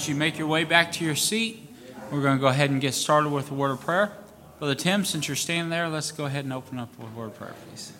as 0.00 0.08
you 0.08 0.14
make 0.14 0.38
your 0.38 0.46
way 0.46 0.64
back 0.64 0.92
to 0.92 1.04
your 1.04 1.14
seat, 1.14 1.68
we're 2.10 2.22
going 2.22 2.38
to 2.38 2.40
go 2.40 2.46
ahead 2.46 2.70
and 2.70 2.80
get 2.80 2.94
started 2.94 3.28
with 3.28 3.50
a 3.50 3.54
word 3.54 3.70
of 3.70 3.82
prayer. 3.82 4.12
Brother 4.58 4.74
Tim, 4.74 5.04
since 5.04 5.28
you're 5.28 5.36
standing 5.36 5.68
there, 5.68 5.90
let's 5.90 6.10
go 6.10 6.24
ahead 6.24 6.44
and 6.44 6.54
open 6.54 6.78
up 6.78 6.88
with 6.98 7.08
a 7.08 7.18
word 7.18 7.26
of 7.26 7.36
prayer, 7.36 7.54
please. 7.68 7.92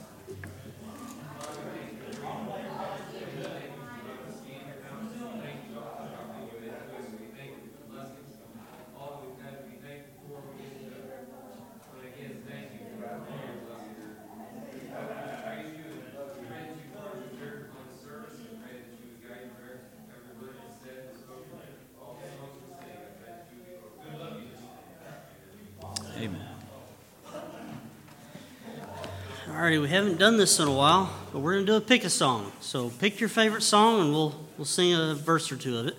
We 29.78 29.88
haven't 29.88 30.18
done 30.18 30.36
this 30.36 30.58
in 30.58 30.66
a 30.66 30.72
while, 30.72 31.14
but 31.32 31.38
we're 31.38 31.52
going 31.52 31.64
to 31.64 31.72
do 31.72 31.76
a 31.76 31.80
pick 31.80 32.02
a 32.02 32.10
song. 32.10 32.50
So 32.60 32.90
pick 32.90 33.20
your 33.20 33.28
favorite 33.28 33.62
song 33.62 34.00
and 34.00 34.10
we'll, 34.10 34.34
we'll 34.58 34.64
sing 34.64 34.92
a 34.94 35.14
verse 35.14 35.52
or 35.52 35.56
two 35.56 35.78
of 35.78 35.86
it. 35.86 35.96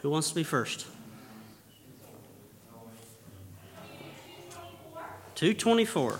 Who 0.00 0.08
wants 0.08 0.30
to 0.30 0.34
be 0.34 0.42
first? 0.42 0.86
224. 5.34 6.18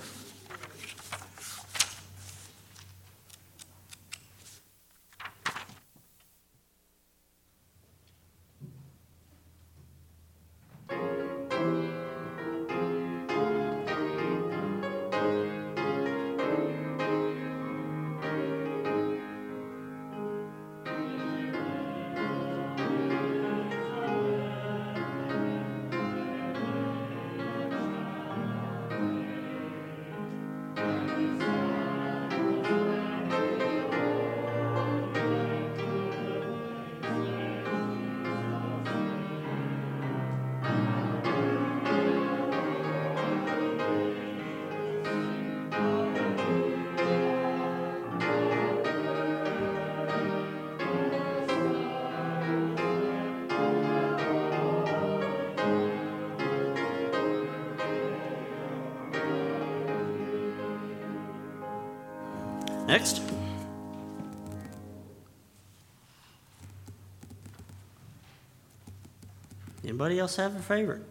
Anybody 70.03 70.19
else 70.19 70.35
have 70.35 70.57
a 70.57 70.59
favorite? 70.59 71.05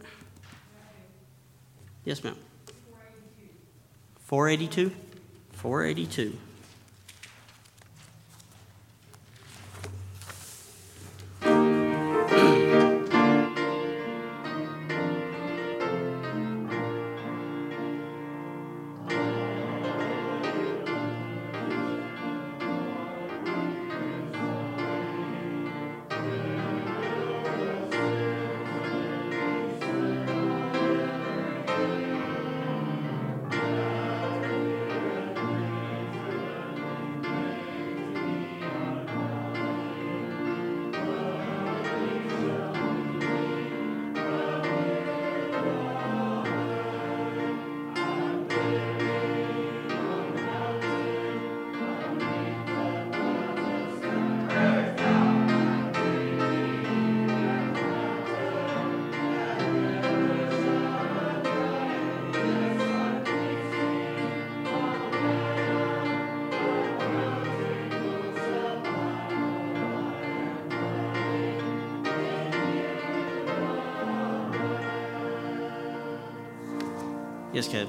Yes, 2.03 2.25
ma'am. 2.25 2.35
482. 4.25 4.91
482. 5.53 6.37
Yes, 77.61 77.69
Kev. 77.69 77.87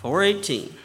418. 0.00 0.68
Four 0.68 0.81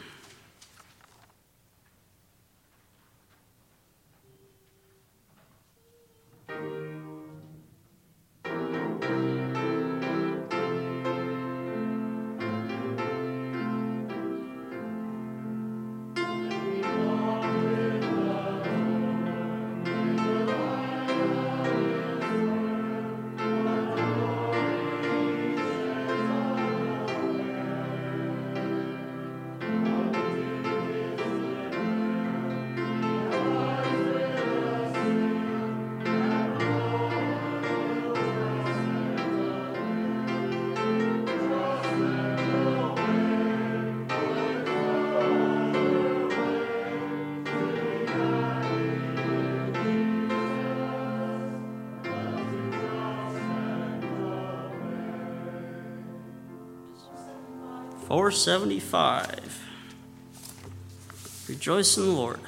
seventy-five. 58.32 59.64
Rejoice 61.48 61.98
in 61.98 62.06
the 62.06 62.12
Lord. 62.12 62.40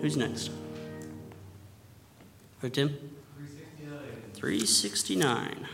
Who's 0.00 0.16
next? 0.16 0.50
Or 2.62 2.68
Tim? 2.68 2.96
369. 4.34 5.54
Two 5.56 5.66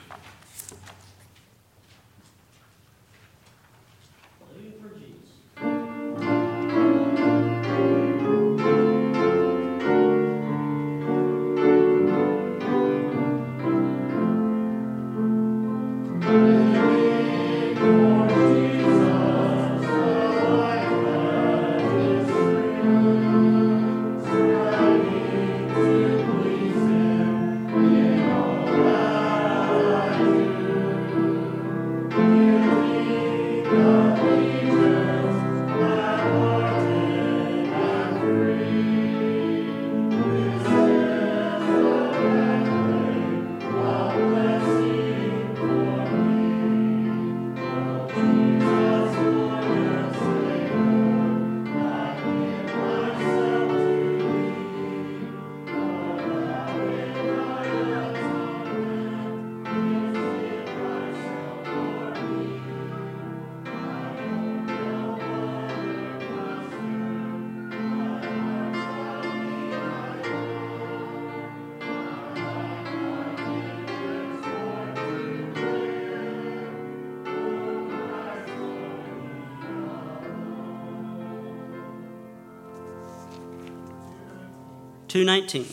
nineteen. 85.25 85.67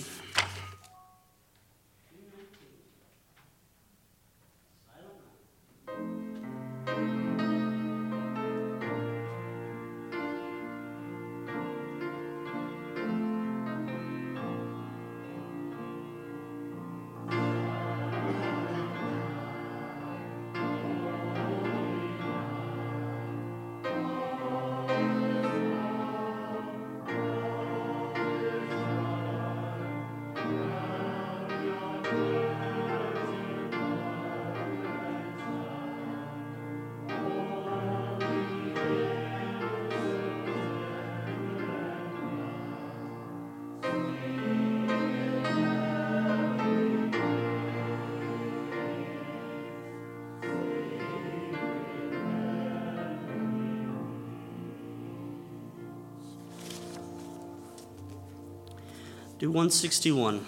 161. 59.47 60.45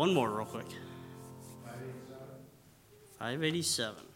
One 0.00 0.14
more, 0.14 0.30
real 0.30 0.46
quick. 0.46 0.64
Five 3.18 3.44
eighty-seven. 3.44 4.09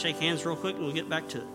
Shake 0.00 0.16
hands 0.16 0.46
real 0.46 0.56
quick 0.56 0.76
and 0.76 0.84
we'll 0.84 0.94
get 0.94 1.08
back 1.08 1.28
to 1.28 1.38
it. 1.38 1.46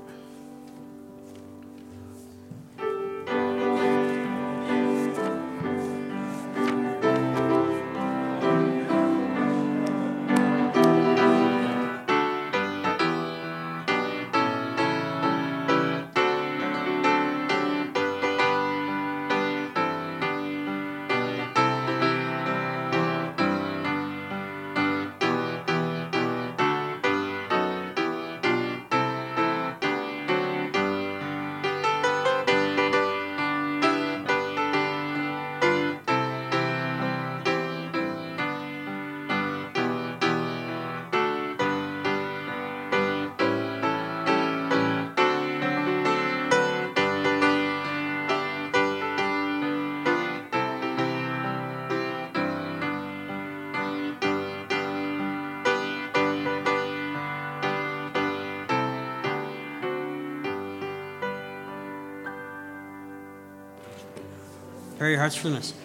Prepare 65.05 65.11
your 65.11 65.19
hearts 65.19 65.35
for 65.35 65.49
the 65.49 65.53
message. 65.53 65.77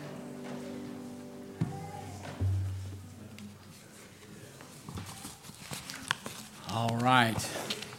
All 6.73 6.97
right. 6.97 7.37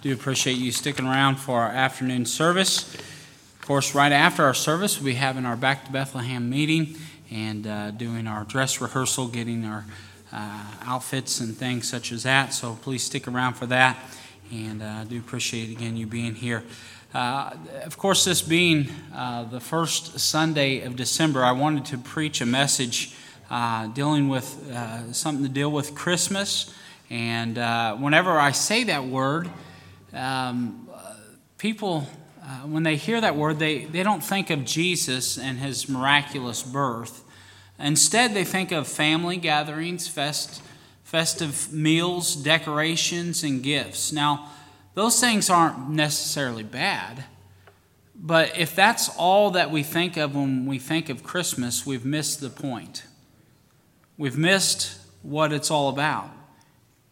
Do 0.01 0.12
appreciate 0.13 0.58
you 0.58 0.72
sticking 0.72 1.06
around 1.06 1.36
for 1.36 1.60
our 1.60 1.70
afternoon 1.70 2.25
service. 2.25 2.96
Of 2.96 3.62
course, 3.62 3.94
right 3.94 4.12
after 4.12 4.44
our 4.44 4.56
service, 4.56 4.98
we'll 4.98 5.06
be 5.06 5.13
having 5.13 5.46
our 5.46 5.56
Back 5.56 5.86
to 5.86 5.92
Bethlehem 5.92 6.50
meeting 6.50 6.96
and 7.30 7.68
uh, 7.68 7.92
doing 7.92 8.25
our 8.25 8.44
dress 8.44 8.82
rehearsal, 8.82 9.28
getting 9.28 9.63
our 9.63 9.86
uh, 10.34 10.63
outfits 10.82 11.40
and 11.40 11.56
things 11.56 11.88
such 11.88 12.12
as 12.12 12.24
that. 12.24 12.51
So 12.51 12.80
please 12.82 13.04
stick 13.04 13.28
around 13.28 13.54
for 13.54 13.68
that. 13.68 13.96
And 14.51 14.82
uh, 14.82 14.88
I 14.88 15.04
do 15.04 15.20
appreciate, 15.20 15.70
again, 15.70 15.98
you 15.98 16.08
being 16.08 16.34
here. 16.34 16.63
Uh, 17.13 17.53
of 17.84 17.98
course, 17.98 18.24
this 18.24 18.41
being 18.41 18.89
uh, 19.13 19.44
the 19.44 19.60
first 19.60 20.18
Sunday 20.18 20.82
of 20.84 20.96
December, 20.96 21.44
I 21.44 21.51
wanted 21.51 21.84
to 21.88 21.98
preach 21.98 22.39
a 22.39 22.46
message 22.46 23.13
uh, 23.50 23.88
dealing 23.88 24.30
with 24.30 24.72
uh, 24.72 25.12
something 25.12 25.44
to 25.44 25.51
deal 25.51 25.70
with 25.70 25.94
Christmas. 25.94 26.74
And 27.10 27.58
uh, 27.58 27.98
whenever 27.98 28.39
I 28.39 28.51
say 28.51 28.86
that 28.86 29.03
word, 29.03 29.50
um, 30.13 30.88
people, 31.58 32.08
uh, 32.41 32.60
when 32.60 32.84
they 32.84 32.96
hear 32.96 33.20
that 33.20 33.36
word, 33.36 33.60
they, 33.60 33.84
they 33.84 34.03
don't 34.03 34.24
think 34.24 34.50
of 34.50 34.63
Jesus 34.63 35.38
and 35.38 35.60
his 35.60 35.89
miraculous 35.89 36.63
birth. 36.63 37.25
Instead, 37.77 38.34
they 38.34 38.46
think 38.46 38.72
of 38.72 38.88
family 38.88 39.36
gatherings, 39.36 40.08
fest, 40.08 40.62
festive 41.03 41.74
meals, 41.74 42.38
decorations, 42.38 43.44
and 43.44 43.62
gifts. 43.62 44.13
Now, 44.13 44.48
those 44.94 45.20
things 45.20 45.50
aren't 45.50 45.90
necessarily 45.90 46.64
bad, 46.64 47.26
but 48.16 48.58
if 48.58 48.76
that's 48.76 49.10
all 49.18 49.52
that 49.52 49.72
we 49.72 49.84
think 49.84 50.18
of 50.18 50.36
when 50.36 50.66
we 50.66 50.78
think 50.78 51.10
of 51.10 51.24
Christmas, 51.24 51.86
we've 51.86 52.06
missed 52.06 52.42
the 52.42 52.50
point. 52.50 53.04
We've 54.18 54.38
missed 54.38 55.00
what 55.24 55.52
it's 55.52 55.72
all 55.72 55.90
about. 55.90 56.30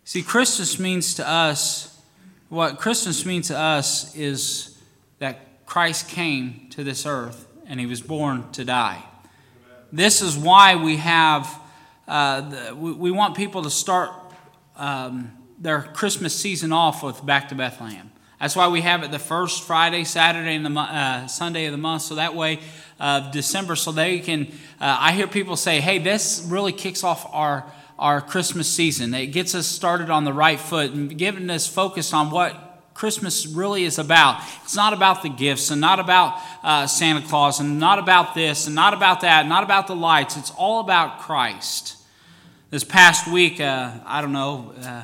See, 0.03 0.21
Christmas 0.21 0.79
means 0.79 1.13
to 1.15 1.27
us, 1.27 1.99
what 2.49 2.79
Christmas 2.79 3.25
means 3.25 3.47
to 3.47 3.57
us 3.57 4.15
is 4.15 4.77
that 5.19 5.65
Christ 5.65 6.09
came 6.09 6.67
to 6.71 6.83
this 6.83 7.05
earth 7.05 7.47
and 7.65 7.79
he 7.79 7.85
was 7.85 8.01
born 8.01 8.51
to 8.51 8.65
die. 8.65 9.03
This 9.91 10.21
is 10.21 10.37
why 10.37 10.75
we 10.75 10.97
have, 10.97 11.47
uh, 12.07 12.41
the, 12.41 12.75
we, 12.75 12.91
we, 12.91 13.11
want 13.11 13.35
people 13.35 13.63
to 13.63 13.69
start 13.69 14.11
um, 14.75 15.31
their 15.59 15.81
Christmas 15.81 16.35
season 16.35 16.71
off 16.71 17.03
with 17.03 17.25
Back 17.25 17.49
to 17.49 17.55
Bethlehem. 17.55 18.11
That's 18.39 18.55
why 18.55 18.69
we 18.69 18.81
have 18.81 19.03
it 19.03 19.11
the 19.11 19.19
first 19.19 19.63
Friday, 19.63 20.05
Saturday, 20.05 20.55
and 20.55 20.65
the 20.65 20.79
uh, 20.79 21.27
Sunday 21.27 21.65
of 21.65 21.73
the 21.73 21.77
month. 21.77 22.03
So 22.03 22.15
that 22.15 22.35
way, 22.35 22.59
uh, 22.99 23.29
December, 23.31 23.75
so 23.75 23.91
they 23.91 24.19
can. 24.19 24.47
Uh, 24.79 24.97
I 24.99 25.11
hear 25.11 25.27
people 25.27 25.57
say, 25.57 25.81
"Hey, 25.81 25.99
this 25.99 26.45
really 26.49 26.71
kicks 26.71 27.03
off 27.03 27.29
our 27.33 27.69
our 27.99 28.21
Christmas 28.21 28.69
season. 28.69 29.13
It 29.13 29.27
gets 29.27 29.53
us 29.53 29.67
started 29.67 30.09
on 30.09 30.23
the 30.23 30.31
right 30.31 30.59
foot 30.59 30.91
and 30.91 31.17
getting 31.17 31.49
us 31.49 31.67
focused 31.67 32.13
on 32.13 32.31
what 32.31 32.55
Christmas 32.93 33.45
really 33.45 33.83
is 33.83 33.99
about. 33.99 34.41
It's 34.63 34.75
not 34.75 34.93
about 34.93 35.21
the 35.21 35.29
gifts 35.29 35.69
and 35.69 35.81
not 35.81 35.99
about 35.99 36.39
uh, 36.63 36.87
Santa 36.87 37.25
Claus 37.27 37.59
and 37.59 37.77
not 37.79 37.99
about 37.99 38.35
this 38.35 38.67
and 38.67 38.75
not 38.75 38.93
about 38.93 39.21
that, 39.21 39.47
not 39.47 39.63
about 39.63 39.87
the 39.87 39.95
lights. 39.95 40.37
It's 40.37 40.51
all 40.51 40.79
about 40.79 41.19
Christ. 41.19 41.97
This 42.69 42.83
past 42.83 43.29
week, 43.29 43.59
uh, 43.59 43.91
I 44.05 44.21
don't 44.21 44.31
know, 44.31 44.73
uh, 44.81 45.03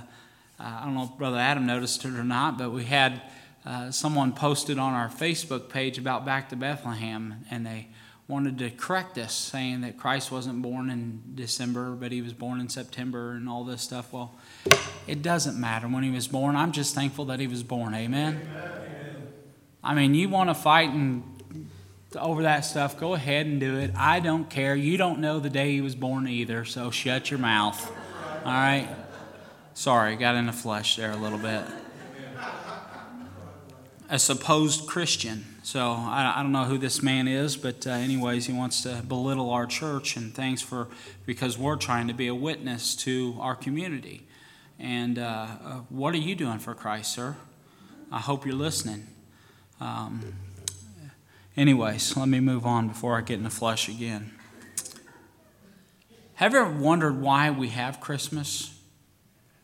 I 0.60 0.86
don't 0.86 0.96
know 0.96 1.04
if 1.04 1.18
Brother 1.18 1.38
Adam 1.38 1.66
noticed 1.66 2.06
it 2.06 2.14
or 2.14 2.24
not, 2.24 2.58
but 2.58 2.72
we 2.72 2.86
had 2.86 3.22
uh, 3.66 3.92
someone 3.92 4.32
posted 4.32 4.78
on 4.78 4.94
our 4.94 5.10
Facebook 5.10 5.70
page 5.70 5.98
about 5.98 6.26
Back 6.26 6.50
to 6.50 6.56
Bethlehem, 6.56 7.46
and 7.50 7.66
they 7.66 7.88
wanted 8.28 8.58
to 8.58 8.70
correct 8.72 9.18
us, 9.18 9.34
saying 9.34 9.82
that 9.82 9.98
Christ 9.98 10.32
wasn't 10.32 10.62
born 10.62 10.90
in 10.90 11.22
December, 11.36 11.92
but 11.92 12.12
he 12.12 12.22
was 12.22 12.34
born 12.34 12.60
in 12.60 12.70
September 12.70 13.32
and 13.32 13.48
all 13.48 13.64
this 13.64 13.82
stuff. 13.82 14.14
Well, 14.14 14.34
it 15.08 15.22
doesn't 15.22 15.60
matter 15.60 15.88
when 15.88 16.04
he 16.04 16.10
was 16.10 16.28
born. 16.28 16.56
I'm 16.56 16.72
just 16.72 16.96
thankful 16.96 17.26
that 17.26 17.40
he 17.40 17.48
was 17.48 17.64
born. 17.64 17.94
Amen. 17.94 18.48
Amen. 18.50 19.28
I 19.84 19.94
mean, 19.94 20.16
you 20.16 20.30
want 20.30 20.50
to 20.50 20.56
fight 20.56 20.90
and 20.90 21.24
over 22.16 22.44
that 22.44 22.62
stuff, 22.62 22.98
go 23.00 23.14
ahead 23.14 23.46
and 23.46 23.60
do 23.60 23.78
it. 23.78 23.92
I 23.96 24.20
don't 24.20 24.50
care. 24.50 24.76
You 24.76 24.98
don't 24.98 25.20
know 25.20 25.40
the 25.40 25.50
day 25.50 25.74
he 25.74 25.82
was 25.82 25.96
born 25.96 26.28
either, 26.28 26.66
so 26.66 26.90
shut 26.92 27.30
your 27.30 27.40
mouth. 27.40 27.92
All 28.46 28.52
right? 28.52 28.88
Sorry, 29.76 30.16
got 30.16 30.34
in 30.36 30.48
the 30.48 30.54
flesh 30.54 30.96
there 30.96 31.12
a 31.12 31.18
little 31.18 31.38
bit. 31.38 31.64
A 34.10 34.18
supposed 34.18 34.88
Christian 34.88 35.46
so 35.66 35.94
I, 35.94 36.36
I, 36.38 36.44
don't 36.44 36.52
know 36.52 36.66
who 36.66 36.78
this 36.78 37.02
man 37.02 37.28
is, 37.28 37.58
but 37.58 37.88
uh, 37.88 37.90
anyways, 37.90 38.46
he 38.46 38.54
wants 38.54 38.84
to 38.84 39.02
belittle 39.08 39.50
our 39.50 39.66
church 39.66 40.16
and 40.16 40.32
thanks 40.32 40.62
for 40.62 40.90
because 41.26 41.58
we're 41.58 41.76
trying 41.76 42.08
to 42.08 42.14
be 42.14 42.28
a 42.28 42.36
witness 42.36 42.96
to 42.98 43.36
our 43.40 43.56
community. 43.56 44.28
And 44.78 45.18
uh, 45.18 45.48
uh, 45.64 45.74
what 45.90 46.14
are 46.14 46.20
you 46.20 46.36
doing 46.36 46.60
for 46.60 46.76
Christ, 46.76 47.14
sir? 47.14 47.36
I 48.12 48.20
hope 48.20 48.46
you're 48.46 48.54
listening. 48.54 49.08
Um, 49.82 50.36
anyways, 51.58 52.16
let 52.16 52.28
me 52.28 52.40
move 52.40 52.64
on 52.64 52.88
before 52.88 53.18
I 53.18 53.22
get 53.22 53.40
in 53.40 53.44
the 53.44 53.50
flesh 53.50 53.90
again. 53.90 54.36
Have 56.36 56.54
you 56.54 56.60
ever 56.60 56.70
wondered 56.70 57.20
why 57.20 57.50
we 57.50 57.70
have 57.70 58.00
Christmas? 58.00 58.75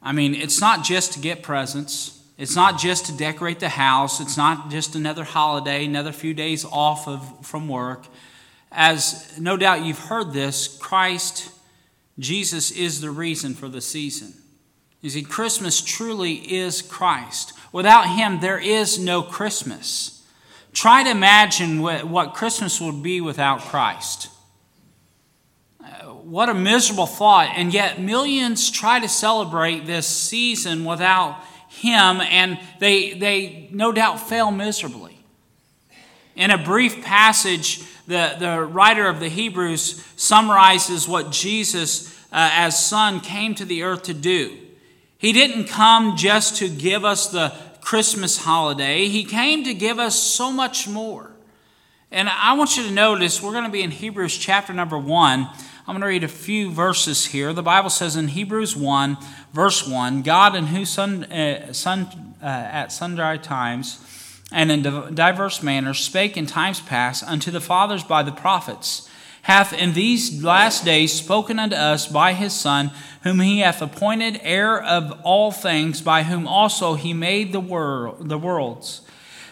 I 0.01 0.12
mean, 0.12 0.36
it's 0.36 0.60
not 0.60 0.84
just 0.84 1.13
to 1.13 1.20
get 1.20 1.43
presents. 1.43 2.22
It's 2.41 2.55
not 2.55 2.79
just 2.79 3.05
to 3.05 3.15
decorate 3.15 3.60
the 3.60 3.70
house, 3.70 4.20
it's 4.20 4.36
not 4.36 4.72
just 4.72 4.96
another 4.96 5.24
holiday, 5.24 5.86
another 5.86 6.12
few 6.12 6.34
days 6.34 6.65
off 6.65 7.08
of, 7.08 7.46
from 7.46 7.67
work. 7.67 8.08
As 8.72 9.38
no 9.39 9.58
doubt 9.58 9.86
you've 9.86 10.00
heard 10.00 10.34
this, 10.34 10.75
Christ, 10.79 11.51
Jesus, 12.17 12.72
is 12.72 13.00
the 13.00 13.12
reason 13.12 13.53
for 13.53 13.67
the 13.67 13.79
season. 13.79 14.34
You 15.01 15.12
see, 15.12 15.22
Christmas 15.22 15.81
truly 15.81 16.34
is 16.51 16.81
Christ. 16.81 17.53
Without 17.72 18.08
Him, 18.10 18.39
there 18.39 18.58
is 18.58 18.98
no 18.98 19.22
Christmas. 19.22 20.25
Try 20.74 21.03
to 21.03 21.12
imagine 21.12 21.79
what, 21.81 22.05
what 22.05 22.34
Christmas 22.34 22.81
would 22.81 23.03
be 23.03 23.22
without 23.22 23.60
Christ. 23.60 24.29
What 26.31 26.47
a 26.47 26.53
miserable 26.53 27.07
thought. 27.07 27.51
And 27.57 27.73
yet, 27.73 28.00
millions 28.00 28.71
try 28.71 29.01
to 29.01 29.09
celebrate 29.09 29.85
this 29.85 30.07
season 30.07 30.85
without 30.85 31.38
him, 31.67 32.21
and 32.21 32.57
they, 32.79 33.11
they 33.11 33.67
no 33.73 33.91
doubt 33.91 34.17
fail 34.17 34.50
miserably. 34.50 35.17
In 36.38 36.50
a 36.50 36.57
brief 36.57 37.03
passage, 37.03 37.83
the, 38.07 38.38
the 38.39 38.61
writer 38.61 39.09
of 39.09 39.19
the 39.19 39.27
Hebrews 39.27 40.01
summarizes 40.15 41.05
what 41.05 41.33
Jesus, 41.33 42.17
uh, 42.31 42.50
as 42.53 42.81
Son, 42.81 43.19
came 43.19 43.53
to 43.55 43.65
the 43.65 43.83
earth 43.83 44.03
to 44.03 44.13
do. 44.13 44.57
He 45.17 45.33
didn't 45.33 45.65
come 45.65 46.15
just 46.15 46.55
to 46.59 46.69
give 46.69 47.03
us 47.03 47.27
the 47.27 47.53
Christmas 47.81 48.38
holiday, 48.38 49.09
He 49.09 49.25
came 49.25 49.65
to 49.65 49.73
give 49.73 50.00
us 50.00 50.17
so 50.17 50.50
much 50.50 50.88
more. 50.88 51.29
And 52.09 52.29
I 52.29 52.53
want 52.53 52.77
you 52.77 52.83
to 52.83 52.91
notice, 52.91 53.41
we're 53.41 53.51
going 53.51 53.65
to 53.65 53.69
be 53.69 53.83
in 53.83 53.91
Hebrews 53.91 54.38
chapter 54.38 54.71
number 54.71 54.97
one. 54.97 55.50
I'm 55.91 55.95
going 55.95 56.03
to 56.03 56.07
read 56.07 56.24
a 56.24 56.29
few 56.29 56.71
verses 56.71 57.25
here. 57.25 57.51
The 57.51 57.62
Bible 57.62 57.89
says 57.89 58.15
in 58.15 58.29
Hebrews 58.29 58.77
1, 58.77 59.17
verse 59.51 59.86
1 59.86 60.21
God, 60.21 60.55
in 60.55 60.67
whose 60.67 60.89
Son, 60.89 61.25
uh, 61.25 61.74
son 61.74 62.33
uh, 62.41 62.45
at 62.45 62.93
sundry 62.93 63.38
times 63.38 64.00
and 64.53 64.71
in 64.71 64.83
diverse 65.13 65.62
manners 65.62 66.00
spake 66.00 66.38
in 66.38 66.45
times 66.45 66.79
past 66.79 67.25
unto 67.25 67.51
the 67.51 67.60
fathers 67.60 68.05
by 68.05 68.24
the 68.24 68.31
prophets, 68.31 69.10
hath 69.41 69.74
in 69.74 69.91
these 69.91 70.41
last 70.41 70.86
days 70.86 71.12
spoken 71.12 71.60
unto 71.60 71.75
us 71.75 72.07
by 72.07 72.31
his 72.31 72.53
Son, 72.53 72.91
whom 73.24 73.41
he 73.41 73.60
hath 73.60 73.81
appointed 73.81 74.39
heir 74.43 74.81
of 74.81 75.19
all 75.24 75.51
things, 75.51 76.00
by 76.00 76.24
whom 76.24 76.48
also 76.48 76.93
he 76.93 77.12
made 77.12 77.51
the, 77.51 77.60
world, 77.60 78.29
the 78.29 78.38
worlds 78.38 79.01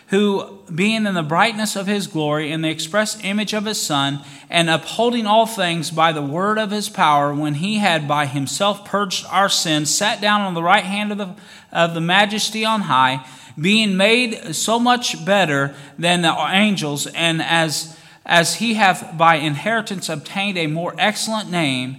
who, 0.10 0.60
being 0.74 1.06
in 1.06 1.14
the 1.14 1.22
brightness 1.22 1.76
of 1.76 1.86
his 1.86 2.08
glory, 2.08 2.52
in 2.52 2.62
the 2.62 2.70
express 2.70 3.24
image 3.24 3.54
of 3.54 3.66
his 3.66 3.80
Son, 3.80 4.20
and 4.50 4.70
upholding 4.70 5.28
all 5.28 5.46
things 5.46 5.92
by 5.92 6.12
the 6.12 6.22
word 6.22 6.58
of 6.58 6.72
his 6.72 6.90
power, 6.90 7.34
when 7.34 7.56
he 7.56 7.78
had 7.78 8.08
by 8.08 8.26
himself 8.26 8.84
purged 8.86 9.26
our 9.30 9.50
sins, 9.50 9.94
sat 9.94 10.20
down 10.20 10.42
on 10.42 10.56
the 10.56 10.64
right 10.64 10.84
hand 10.84 11.12
of 11.12 11.20
the, 11.20 11.36
of 11.72 11.94
the 11.94 12.02
majesty 12.02 12.66
on 12.66 12.82
high, 12.82 13.24
being 13.60 13.98
made 13.98 14.56
so 14.56 14.80
much 14.80 15.24
better 15.26 15.76
than 15.98 16.24
the 16.24 16.34
angels, 16.52 17.06
and 17.08 17.40
as, 17.42 17.96
as 18.26 18.56
he 18.56 18.74
hath 18.74 19.16
by 19.16 19.36
inheritance 19.36 20.10
obtained 20.10 20.58
a 20.58 20.66
more 20.66 20.96
excellent 20.98 21.52
name 21.52 21.98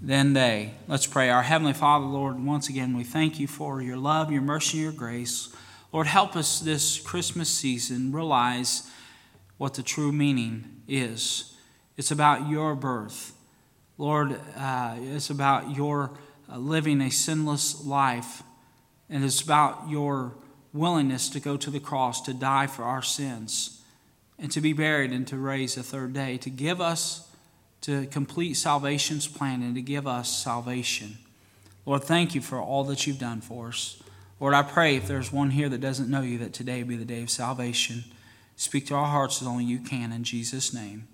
than 0.00 0.34
they. 0.34 0.72
Let's 0.86 1.06
pray. 1.06 1.30
Our 1.30 1.42
Heavenly 1.42 1.72
Father, 1.72 2.06
Lord, 2.06 2.38
once 2.44 2.68
again, 2.68 2.96
we 2.96 3.02
thank 3.02 3.40
you 3.40 3.48
for 3.48 3.82
your 3.82 3.96
love, 3.96 4.30
your 4.30 4.42
mercy, 4.42 4.78
your 4.78 4.92
grace. 4.92 5.52
Lord, 5.92 6.06
help 6.06 6.36
us 6.36 6.60
this 6.60 7.00
Christmas 7.00 7.48
season 7.48 8.12
realize 8.12 8.88
what 9.58 9.74
the 9.74 9.82
true 9.82 10.12
meaning 10.12 10.82
is. 10.86 11.56
It's 11.96 12.12
about 12.12 12.48
your 12.48 12.74
birth. 12.76 13.32
Lord, 13.98 14.40
uh, 14.56 14.96
it's 14.98 15.30
about 15.30 15.76
your 15.76 16.12
uh, 16.50 16.58
living 16.58 17.00
a 17.00 17.10
sinless 17.10 17.84
life, 17.84 18.42
and 19.08 19.24
it's 19.24 19.40
about 19.40 19.88
your 19.88 20.34
willingness 20.72 21.28
to 21.30 21.40
go 21.40 21.56
to 21.56 21.70
the 21.70 21.80
cross, 21.80 22.22
to 22.22 22.32
die 22.32 22.68
for 22.68 22.84
our 22.84 23.02
sins, 23.02 23.82
and 24.38 24.50
to 24.52 24.60
be 24.60 24.72
buried 24.72 25.10
and 25.10 25.26
to 25.26 25.36
raise 25.36 25.76
a 25.76 25.82
third 25.82 26.12
day, 26.12 26.36
to 26.38 26.50
give 26.50 26.80
us, 26.80 27.28
to 27.80 28.06
complete 28.06 28.54
salvation's 28.54 29.26
plan, 29.26 29.60
and 29.62 29.74
to 29.74 29.82
give 29.82 30.06
us 30.06 30.34
salvation. 30.42 31.18
Lord, 31.84 32.04
thank 32.04 32.34
you 32.34 32.40
for 32.40 32.60
all 32.60 32.84
that 32.84 33.06
you've 33.06 33.18
done 33.18 33.40
for 33.40 33.68
us. 33.68 33.99
Lord, 34.40 34.54
I 34.54 34.62
pray 34.62 34.96
if 34.96 35.06
there's 35.06 35.30
one 35.30 35.50
here 35.50 35.68
that 35.68 35.82
doesn't 35.82 36.08
know 36.08 36.22
you, 36.22 36.38
that 36.38 36.54
today 36.54 36.82
be 36.82 36.96
the 36.96 37.04
day 37.04 37.22
of 37.22 37.28
salvation. 37.30 38.04
Speak 38.56 38.86
to 38.86 38.94
our 38.94 39.06
hearts 39.06 39.42
as 39.42 39.48
only 39.48 39.64
you 39.64 39.78
can 39.78 40.12
in 40.12 40.24
Jesus' 40.24 40.72
name. 40.72 41.06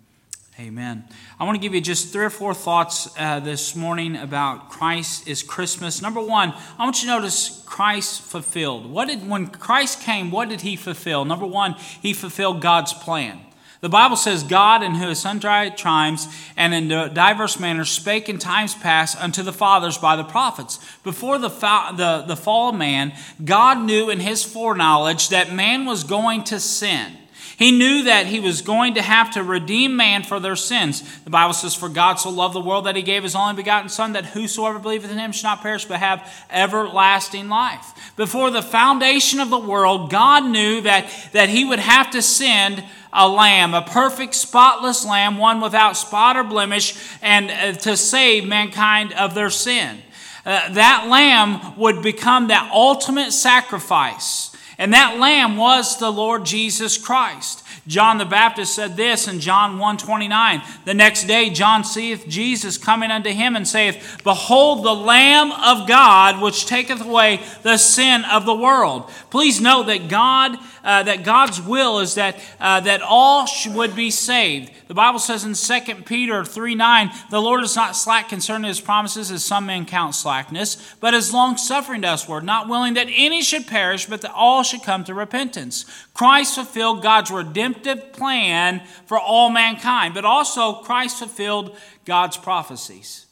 Amen. 0.58 1.04
I 1.38 1.44
want 1.44 1.56
to 1.56 1.60
give 1.60 1.74
you 1.74 1.82
just 1.82 2.12
three 2.12 2.24
or 2.24 2.30
four 2.30 2.54
thoughts 2.54 3.14
uh, 3.18 3.40
this 3.40 3.76
morning 3.76 4.16
about 4.16 4.70
Christ 4.70 5.28
is 5.28 5.42
Christmas. 5.42 6.00
Number 6.00 6.20
one, 6.20 6.54
I 6.78 6.84
want 6.84 7.02
you 7.02 7.08
to 7.08 7.14
notice 7.14 7.62
Christ 7.66 8.22
fulfilled. 8.22 8.90
What 8.90 9.08
did 9.08 9.28
when 9.28 9.48
Christ 9.48 10.00
came? 10.00 10.30
What 10.30 10.48
did 10.48 10.62
he 10.62 10.76
fulfill? 10.76 11.26
Number 11.26 11.44
one, 11.44 11.74
he 12.00 12.14
fulfilled 12.14 12.62
God's 12.62 12.94
plan. 12.94 13.45
The 13.80 13.88
Bible 13.88 14.16
says, 14.16 14.42
God, 14.42 14.82
in 14.82 14.94
whose 14.94 15.18
sundry 15.18 15.70
times 15.70 16.28
and 16.56 16.72
in 16.72 16.88
diverse 16.88 17.60
manners 17.60 17.90
spake 17.90 18.28
in 18.28 18.38
times 18.38 18.74
past 18.74 19.20
unto 19.20 19.42
the 19.42 19.52
fathers 19.52 19.98
by 19.98 20.16
the 20.16 20.24
prophets. 20.24 20.78
Before 21.04 21.38
the, 21.38 21.48
the, 21.48 22.24
the 22.26 22.36
fall 22.36 22.70
of 22.70 22.74
man, 22.74 23.12
God 23.44 23.82
knew 23.82 24.08
in 24.08 24.20
his 24.20 24.42
foreknowledge 24.42 25.28
that 25.28 25.52
man 25.52 25.84
was 25.84 26.04
going 26.04 26.44
to 26.44 26.58
sin. 26.58 27.12
He 27.58 27.70
knew 27.70 28.04
that 28.04 28.26
he 28.26 28.38
was 28.38 28.60
going 28.60 28.94
to 28.94 29.02
have 29.02 29.30
to 29.32 29.42
redeem 29.42 29.96
man 29.96 30.24
for 30.24 30.38
their 30.38 30.56
sins. 30.56 31.02
The 31.24 31.30
Bible 31.30 31.54
says, 31.54 31.74
For 31.74 31.88
God 31.88 32.16
so 32.16 32.28
loved 32.28 32.54
the 32.54 32.60
world 32.60 32.84
that 32.84 32.96
he 32.96 33.02
gave 33.02 33.22
his 33.22 33.34
only 33.34 33.54
begotten 33.54 33.88
Son, 33.88 34.12
that 34.12 34.26
whosoever 34.26 34.78
believeth 34.78 35.10
in 35.10 35.16
him 35.16 35.32
should 35.32 35.44
not 35.44 35.62
perish 35.62 35.86
but 35.86 35.98
have 35.98 36.30
everlasting 36.50 37.48
life. 37.48 38.12
Before 38.14 38.50
the 38.50 38.60
foundation 38.60 39.40
of 39.40 39.48
the 39.48 39.58
world, 39.58 40.10
God 40.10 40.44
knew 40.44 40.82
that, 40.82 41.10
that 41.32 41.48
he 41.48 41.64
would 41.64 41.78
have 41.78 42.10
to 42.10 42.20
send 42.20 42.84
a 43.10 43.26
lamb, 43.26 43.72
a 43.72 43.80
perfect, 43.80 44.34
spotless 44.34 45.06
lamb, 45.06 45.38
one 45.38 45.62
without 45.62 45.96
spot 45.96 46.36
or 46.36 46.44
blemish, 46.44 46.94
and 47.22 47.50
uh, 47.50 47.78
to 47.80 47.96
save 47.96 48.46
mankind 48.46 49.14
of 49.14 49.34
their 49.34 49.48
sin. 49.48 50.02
Uh, 50.44 50.72
that 50.74 51.06
lamb 51.08 51.76
would 51.78 52.02
become 52.02 52.48
that 52.48 52.70
ultimate 52.72 53.32
sacrifice. 53.32 54.45
And 54.78 54.92
that 54.92 55.18
lamb 55.18 55.56
was 55.56 55.98
the 55.98 56.10
Lord 56.10 56.44
Jesus 56.44 56.98
Christ. 56.98 57.62
John 57.86 58.18
the 58.18 58.24
Baptist 58.24 58.74
said 58.74 58.96
this 58.96 59.28
in 59.28 59.40
John 59.40 59.78
1:29. 59.78 60.62
The 60.84 60.92
next 60.92 61.24
day 61.24 61.50
John 61.50 61.84
seeth 61.84 62.28
Jesus 62.28 62.76
coming 62.76 63.10
unto 63.10 63.30
him 63.30 63.56
and 63.56 63.66
saith, 63.66 64.20
Behold 64.24 64.84
the 64.84 64.94
Lamb 64.94 65.52
of 65.52 65.86
God 65.86 66.42
which 66.42 66.66
taketh 66.66 67.00
away 67.00 67.40
the 67.62 67.78
sin 67.78 68.24
of 68.24 68.44
the 68.44 68.54
world. 68.54 69.10
Please 69.30 69.60
note 69.60 69.86
that 69.86 70.08
God 70.08 70.58
uh, 70.86 71.02
that 71.02 71.24
God's 71.24 71.60
will 71.60 71.98
is 71.98 72.14
that, 72.14 72.38
uh, 72.60 72.80
that 72.80 73.02
all 73.02 73.46
would 73.74 73.96
be 73.96 74.10
saved. 74.10 74.70
The 74.86 74.94
Bible 74.94 75.18
says 75.18 75.44
in 75.44 75.54
2 75.54 76.02
Peter 76.02 76.44
3 76.44 76.74
9, 76.76 77.10
the 77.30 77.42
Lord 77.42 77.64
is 77.64 77.74
not 77.74 77.96
slack 77.96 78.28
concerning 78.28 78.68
his 78.68 78.80
promises, 78.80 79.32
as 79.32 79.44
some 79.44 79.66
men 79.66 79.84
count 79.84 80.14
slackness, 80.14 80.94
but 81.00 81.12
is 81.12 81.34
long 81.34 81.56
suffering 81.56 82.02
to 82.02 82.08
usward, 82.08 82.44
not 82.44 82.68
willing 82.68 82.94
that 82.94 83.08
any 83.10 83.42
should 83.42 83.66
perish, 83.66 84.06
but 84.06 84.20
that 84.22 84.32
all 84.32 84.62
should 84.62 84.84
come 84.84 85.02
to 85.04 85.12
repentance. 85.12 85.84
Christ 86.14 86.54
fulfilled 86.54 87.02
God's 87.02 87.32
redemptive 87.32 88.12
plan 88.12 88.82
for 89.06 89.18
all 89.18 89.50
mankind, 89.50 90.14
but 90.14 90.24
also 90.24 90.74
Christ 90.74 91.18
fulfilled 91.18 91.76
God's 92.04 92.36
prophecies. 92.36 93.26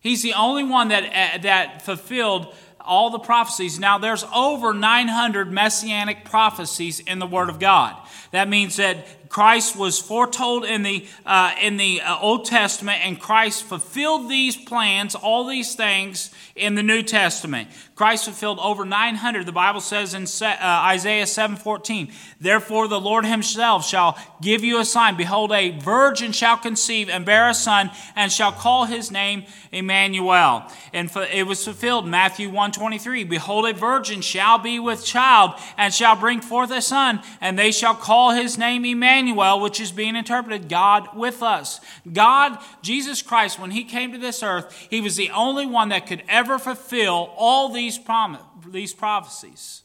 He's 0.00 0.22
the 0.22 0.32
only 0.32 0.64
one 0.64 0.88
that, 0.88 1.04
uh, 1.04 1.38
that 1.42 1.82
fulfilled 1.82 2.54
all 2.84 3.10
the 3.10 3.18
prophecies. 3.18 3.78
Now, 3.78 3.98
there's 3.98 4.24
over 4.34 4.72
900 4.74 5.50
messianic 5.50 6.24
prophecies 6.24 7.00
in 7.00 7.18
the 7.18 7.26
Word 7.26 7.48
of 7.48 7.58
God. 7.58 7.96
That 8.30 8.48
means 8.48 8.76
that 8.76 9.06
Christ 9.30 9.76
was 9.76 9.96
foretold 10.00 10.64
in 10.64 10.82
the, 10.82 11.06
uh, 11.24 11.54
in 11.62 11.76
the 11.76 12.02
uh, 12.02 12.18
Old 12.18 12.46
Testament, 12.46 13.06
and 13.06 13.18
Christ 13.18 13.62
fulfilled 13.62 14.28
these 14.28 14.56
plans, 14.56 15.14
all 15.14 15.46
these 15.46 15.76
things, 15.76 16.34
in 16.56 16.74
the 16.74 16.82
New 16.82 17.02
Testament. 17.04 17.68
Christ 17.94 18.24
fulfilled 18.24 18.58
over 18.60 18.84
900. 18.84 19.46
The 19.46 19.52
Bible 19.52 19.80
says 19.80 20.14
in 20.14 20.24
uh, 20.24 20.56
Isaiah 20.60 21.26
7:14, 21.26 22.12
"Therefore 22.40 22.88
the 22.88 23.00
Lord 23.00 23.24
himself 23.24 23.86
shall 23.86 24.18
give 24.42 24.64
you 24.64 24.80
a 24.80 24.84
sign: 24.84 25.16
behold, 25.16 25.52
a 25.52 25.70
virgin 25.78 26.32
shall 26.32 26.56
conceive 26.56 27.08
and 27.08 27.24
bear 27.24 27.48
a 27.48 27.54
son, 27.54 27.90
and 28.16 28.32
shall 28.32 28.52
call 28.52 28.86
his 28.86 29.12
name 29.12 29.44
Emmanuel." 29.70 30.64
And 30.92 31.08
it 31.32 31.46
was 31.46 31.64
fulfilled 31.64 32.06
Matthew 32.06 32.50
1:23, 32.50 33.22
"Behold, 33.22 33.68
a 33.68 33.74
virgin 33.74 34.22
shall 34.22 34.58
be 34.58 34.80
with 34.80 35.04
child 35.04 35.52
and 35.78 35.94
shall 35.94 36.16
bring 36.16 36.40
forth 36.40 36.72
a 36.72 36.82
son, 36.82 37.20
and 37.40 37.56
they 37.56 37.70
shall 37.70 37.94
call 37.94 38.32
his 38.32 38.58
name 38.58 38.84
Emmanuel." 38.84 39.19
Emmanuel, 39.20 39.60
which 39.60 39.80
is 39.80 39.92
being 39.92 40.16
interpreted 40.16 40.68
God 40.68 41.14
with 41.14 41.42
us. 41.42 41.80
God, 42.10 42.58
Jesus 42.82 43.22
Christ, 43.22 43.58
when 43.58 43.70
he 43.70 43.84
came 43.84 44.12
to 44.12 44.18
this 44.18 44.42
earth, 44.42 44.88
he 44.90 45.00
was 45.00 45.16
the 45.16 45.30
only 45.30 45.66
one 45.66 45.90
that 45.90 46.06
could 46.06 46.22
ever 46.28 46.58
fulfill 46.58 47.32
all 47.36 47.68
these, 47.68 47.98
prom- 47.98 48.38
these 48.66 48.94
prophecies. 48.94 49.82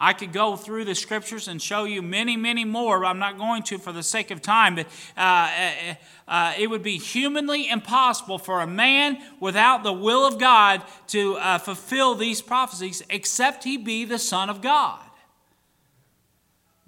I 0.00 0.12
could 0.12 0.32
go 0.32 0.54
through 0.54 0.84
the 0.84 0.94
scriptures 0.94 1.48
and 1.48 1.60
show 1.60 1.84
you 1.84 2.02
many, 2.02 2.36
many 2.36 2.64
more, 2.64 3.00
but 3.00 3.06
I'm 3.06 3.18
not 3.18 3.36
going 3.36 3.64
to 3.64 3.78
for 3.78 3.92
the 3.92 4.04
sake 4.04 4.30
of 4.30 4.40
time. 4.40 4.76
But 4.76 4.86
uh, 5.16 5.20
uh, 5.20 5.94
uh, 6.28 6.54
it 6.56 6.68
would 6.68 6.84
be 6.84 6.98
humanly 6.98 7.68
impossible 7.68 8.38
for 8.38 8.60
a 8.60 8.66
man 8.66 9.18
without 9.40 9.82
the 9.82 9.92
will 9.92 10.24
of 10.24 10.38
God 10.38 10.82
to 11.08 11.36
uh, 11.36 11.58
fulfill 11.58 12.14
these 12.14 12.40
prophecies, 12.40 13.02
except 13.10 13.64
he 13.64 13.76
be 13.76 14.04
the 14.04 14.20
Son 14.20 14.48
of 14.48 14.62
God. 14.62 15.00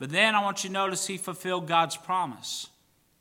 But 0.01 0.11
then 0.11 0.35
I 0.35 0.43
want 0.43 0.65
you 0.65 0.69
to 0.69 0.75
notice 0.75 1.07
he 1.07 1.19
fulfilled 1.19 1.69
God's 1.69 1.97
promise. 1.97 2.69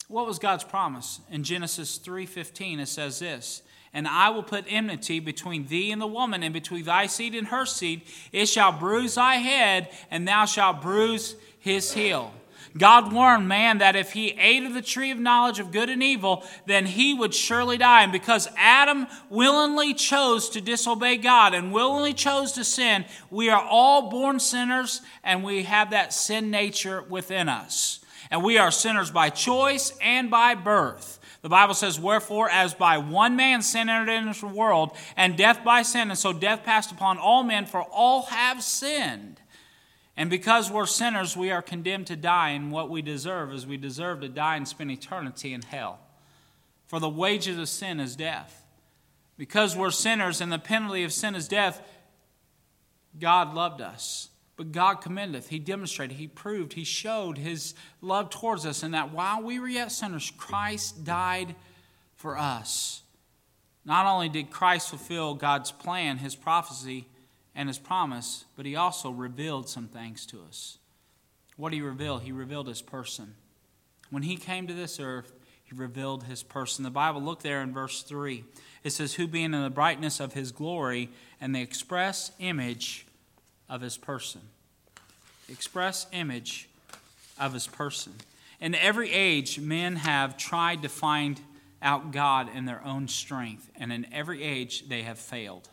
What 0.08 0.26
was 0.26 0.40
God's 0.40 0.64
promise? 0.64 1.20
In 1.30 1.44
Genesis 1.44 1.98
3:15 2.00 2.80
it 2.80 2.88
says 2.88 3.20
this, 3.20 3.62
"And 3.94 4.08
I 4.08 4.30
will 4.30 4.44
put 4.44 4.66
enmity 4.68 5.20
between 5.20 5.68
thee 5.68 5.92
and 5.92 6.02
the 6.02 6.08
woman, 6.08 6.42
and 6.42 6.54
between 6.54 6.86
thy 6.86 7.06
seed 7.06 7.36
and 7.36 7.50
her 7.50 7.66
seed. 7.66 8.02
It 8.32 8.46
shall 8.48 8.72
bruise 8.72 9.16
thy 9.16 9.36
head, 9.36 9.94
and 10.10 10.26
thou 10.28 10.46
shalt 10.46 10.82
bruise 10.82 11.36
his 11.60 11.94
heel." 11.94 12.34
God 12.80 13.14
warned 13.14 13.48
man 13.48 13.78
that 13.78 13.96
if 13.96 14.14
he 14.14 14.30
ate 14.30 14.64
of 14.64 14.74
the 14.74 14.82
tree 14.82 15.12
of 15.12 15.20
knowledge 15.20 15.60
of 15.60 15.72
good 15.72 15.90
and 15.90 16.02
evil, 16.02 16.44
then 16.66 16.86
he 16.86 17.14
would 17.14 17.36
surely 17.36 17.78
die. 17.78 18.04
And 18.04 18.12
because 18.12 18.48
Adam 18.58 19.06
willingly 19.30 19.94
chose 19.94 20.50
to 20.50 20.62
disobey 20.62 21.18
God 21.18 21.54
and 21.54 21.72
willingly 21.72 22.14
chose 22.14 22.54
to 22.54 22.64
sin, 22.64 23.06
we 23.30 23.50
are 23.50 23.62
all 23.62 24.10
born 24.10 24.40
sinners 24.40 25.02
and 25.24 25.44
we 25.44 25.64
have 25.64 25.92
that 25.92 26.14
sin 26.14 26.50
nature 26.50 27.04
within 27.04 27.50
us. 27.50 28.00
And 28.32 28.44
we 28.44 28.58
are 28.58 28.72
sinners 28.72 29.12
by 29.12 29.30
choice 29.30 29.94
and 30.02 30.32
by 30.32 30.56
birth. 30.56 31.20
The 31.42 31.50
Bible 31.50 31.74
says, 31.74 32.00
Wherefore, 32.00 32.50
as 32.50 32.74
by 32.74 32.98
one 32.98 33.36
man 33.36 33.62
sin 33.62 33.90
entered 33.90 34.12
into 34.12 34.40
the 34.42 34.48
world, 34.48 34.96
and 35.16 35.38
death 35.38 35.64
by 35.64 35.84
sin, 35.84 36.10
and 36.10 36.20
so 36.20 36.34
death 36.34 36.64
passed 36.64 36.92
upon 36.92 37.18
all 37.18 37.44
men, 37.44 37.66
for 37.66 37.82
all 37.82 38.24
have 38.24 38.62
sinned. 38.62 39.40
And 40.20 40.30
because 40.30 40.70
we're 40.70 40.86
sinners, 40.86 41.38
we 41.38 41.50
are 41.50 41.62
condemned 41.62 42.08
to 42.08 42.18
die, 42.18 42.50
and 42.50 42.74
what 42.74 42.90
we 42.90 43.02
deserve 43.02 43.54
is 43.54 43.66
we 43.66 43.78
deserve 43.78 44.20
to 44.20 44.28
die 44.28 44.58
and 44.58 44.68
spend 44.68 44.92
eternity 44.92 45.54
in 45.54 45.62
hell. 45.62 46.02
For 46.88 47.00
the 47.00 47.08
wages 47.08 47.58
of 47.58 47.70
sin 47.70 48.02
is 48.02 48.18
death. 48.18 48.66
Because 49.38 49.78
we're 49.78 49.92
sinners 49.92 50.42
and 50.42 50.52
the 50.52 50.60
penalty 50.60 51.06
of 51.06 51.14
sin 51.14 51.36
is 51.36 51.48
death, 51.48 51.82
God 53.18 53.54
loved 53.54 53.80
us. 53.80 54.28
But 54.58 54.74
God 54.74 54.96
commendeth, 54.96 55.48
He 55.48 55.58
demonstrated, 55.58 56.18
He 56.18 56.28
proved, 56.28 56.74
He 56.74 56.84
showed 56.84 57.38
His 57.38 57.74
love 58.02 58.30
towards 58.30 58.66
us, 58.66 58.84
and 58.84 58.94
that 58.94 59.14
while 59.14 59.42
we 59.42 59.58
were 59.58 59.70
yet 59.70 59.90
sinners, 59.90 60.34
Christ 60.38 61.06
died 61.06 61.56
for 62.18 62.38
us. 62.38 63.04
Not 63.86 64.06
only 64.06 64.28
did 64.28 64.52
Christ 64.52 64.90
fulfill 64.90 65.36
God's 65.36 65.72
plan, 65.72 66.18
His 66.18 66.36
prophecy, 66.36 67.08
and 67.60 67.68
His 67.68 67.78
promise, 67.78 68.46
but 68.56 68.66
He 68.66 68.78
also 68.78 69.12
revealed 69.12 69.68
some 69.68 69.90
things 69.90 70.26
to 70.28 70.40
us. 70.48 70.78
What 71.58 71.72
did 71.72 71.76
He 71.76 71.82
reveal? 71.82 72.20
He 72.20 72.32
revealed 72.32 72.70
His 72.70 72.82
person. 72.82 73.36
When 74.10 74.24
He 74.24 74.38
came 74.38 74.66
to 74.68 74.74
this 74.74 74.98
earth, 74.98 75.34
He 75.66 75.76
revealed 75.76 76.24
His 76.24 76.42
person. 76.42 76.86
The 76.86 76.90
Bible, 76.90 77.22
look 77.22 77.42
there 77.42 77.62
in 77.62 77.74
verse 77.74 78.02
3. 78.02 78.46
It 78.86 78.92
says, 78.92 79.16
Who 79.16 79.28
being 79.28 79.54
in 79.54 79.62
the 79.62 79.70
brightness 79.70 80.22
of 80.22 80.32
His 80.32 80.54
glory 80.54 81.10
and 81.42 81.54
the 81.54 81.62
express 81.62 82.32
image 82.40 83.06
of 83.70 83.82
his 83.82 83.98
person. 83.98 84.42
Express 85.50 86.08
image 86.12 86.70
of 87.40 87.54
his 87.54 87.68
person. 87.68 88.14
In 88.60 88.76
every 88.76 89.12
age, 89.12 89.60
men 89.60 89.98
have 89.98 90.38
tried 90.38 90.82
to 90.82 90.90
find 90.90 91.40
out 91.82 92.12
God 92.12 92.50
in 92.54 92.66
their 92.66 92.84
own 92.84 93.08
strength, 93.08 93.70
and 93.76 93.94
in 93.94 94.08
every 94.12 94.44
age, 94.44 94.90
they 94.90 95.04
have 95.04 95.18
failed. 95.18 95.70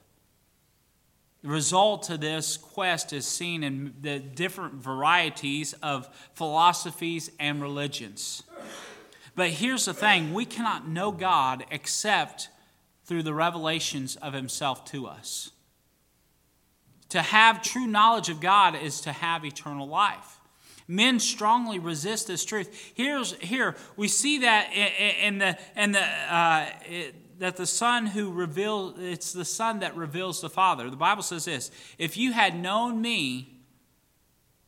The 1.46 1.52
result 1.52 2.10
of 2.10 2.20
this 2.20 2.56
quest 2.56 3.12
is 3.12 3.24
seen 3.24 3.62
in 3.62 3.94
the 4.00 4.18
different 4.18 4.82
varieties 4.82 5.74
of 5.74 6.08
philosophies 6.34 7.30
and 7.38 7.62
religions. 7.62 8.42
But 9.36 9.50
here's 9.50 9.84
the 9.84 9.94
thing 9.94 10.34
we 10.34 10.44
cannot 10.44 10.88
know 10.88 11.12
God 11.12 11.64
except 11.70 12.48
through 13.04 13.22
the 13.22 13.32
revelations 13.32 14.16
of 14.16 14.32
Himself 14.32 14.86
to 14.86 15.06
us. 15.06 15.52
To 17.10 17.22
have 17.22 17.62
true 17.62 17.86
knowledge 17.86 18.28
of 18.28 18.40
God 18.40 18.74
is 18.74 19.00
to 19.02 19.12
have 19.12 19.44
eternal 19.44 19.86
life. 19.86 20.40
Men 20.88 21.20
strongly 21.20 21.78
resist 21.78 22.26
this 22.26 22.44
truth. 22.44 22.92
Here's 22.96 23.34
here 23.34 23.76
we 23.96 24.08
see 24.08 24.40
that 24.40 24.72
in 24.72 25.38
the 25.38 25.56
in 25.76 25.92
the 25.92 26.02
uh, 26.02 26.70
it, 26.86 27.14
that 27.38 27.56
the 27.56 27.66
Son 27.66 28.06
who 28.06 28.30
reveals 28.32 28.94
it's 28.98 29.32
the 29.32 29.44
Son 29.44 29.80
that 29.80 29.96
reveals 29.96 30.40
the 30.40 30.50
Father. 30.50 30.88
The 30.90 30.96
Bible 30.96 31.22
says 31.22 31.44
this: 31.44 31.70
If 31.98 32.16
you 32.16 32.32
had 32.32 32.58
known 32.58 33.00
me, 33.00 33.56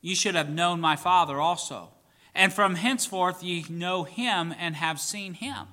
you 0.00 0.14
should 0.14 0.34
have 0.34 0.50
known 0.50 0.80
my 0.80 0.96
Father 0.96 1.40
also. 1.40 1.90
And 2.34 2.52
from 2.52 2.76
henceforth 2.76 3.42
ye 3.42 3.64
know 3.68 4.04
him 4.04 4.54
and 4.58 4.76
have 4.76 5.00
seen 5.00 5.34
him. 5.34 5.66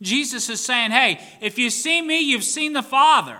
Jesus 0.00 0.48
is 0.48 0.60
saying, 0.60 0.92
Hey, 0.92 1.20
if 1.40 1.58
you 1.58 1.70
see 1.70 2.00
me, 2.00 2.20
you've 2.20 2.44
seen 2.44 2.72
the 2.72 2.82
Father. 2.82 3.38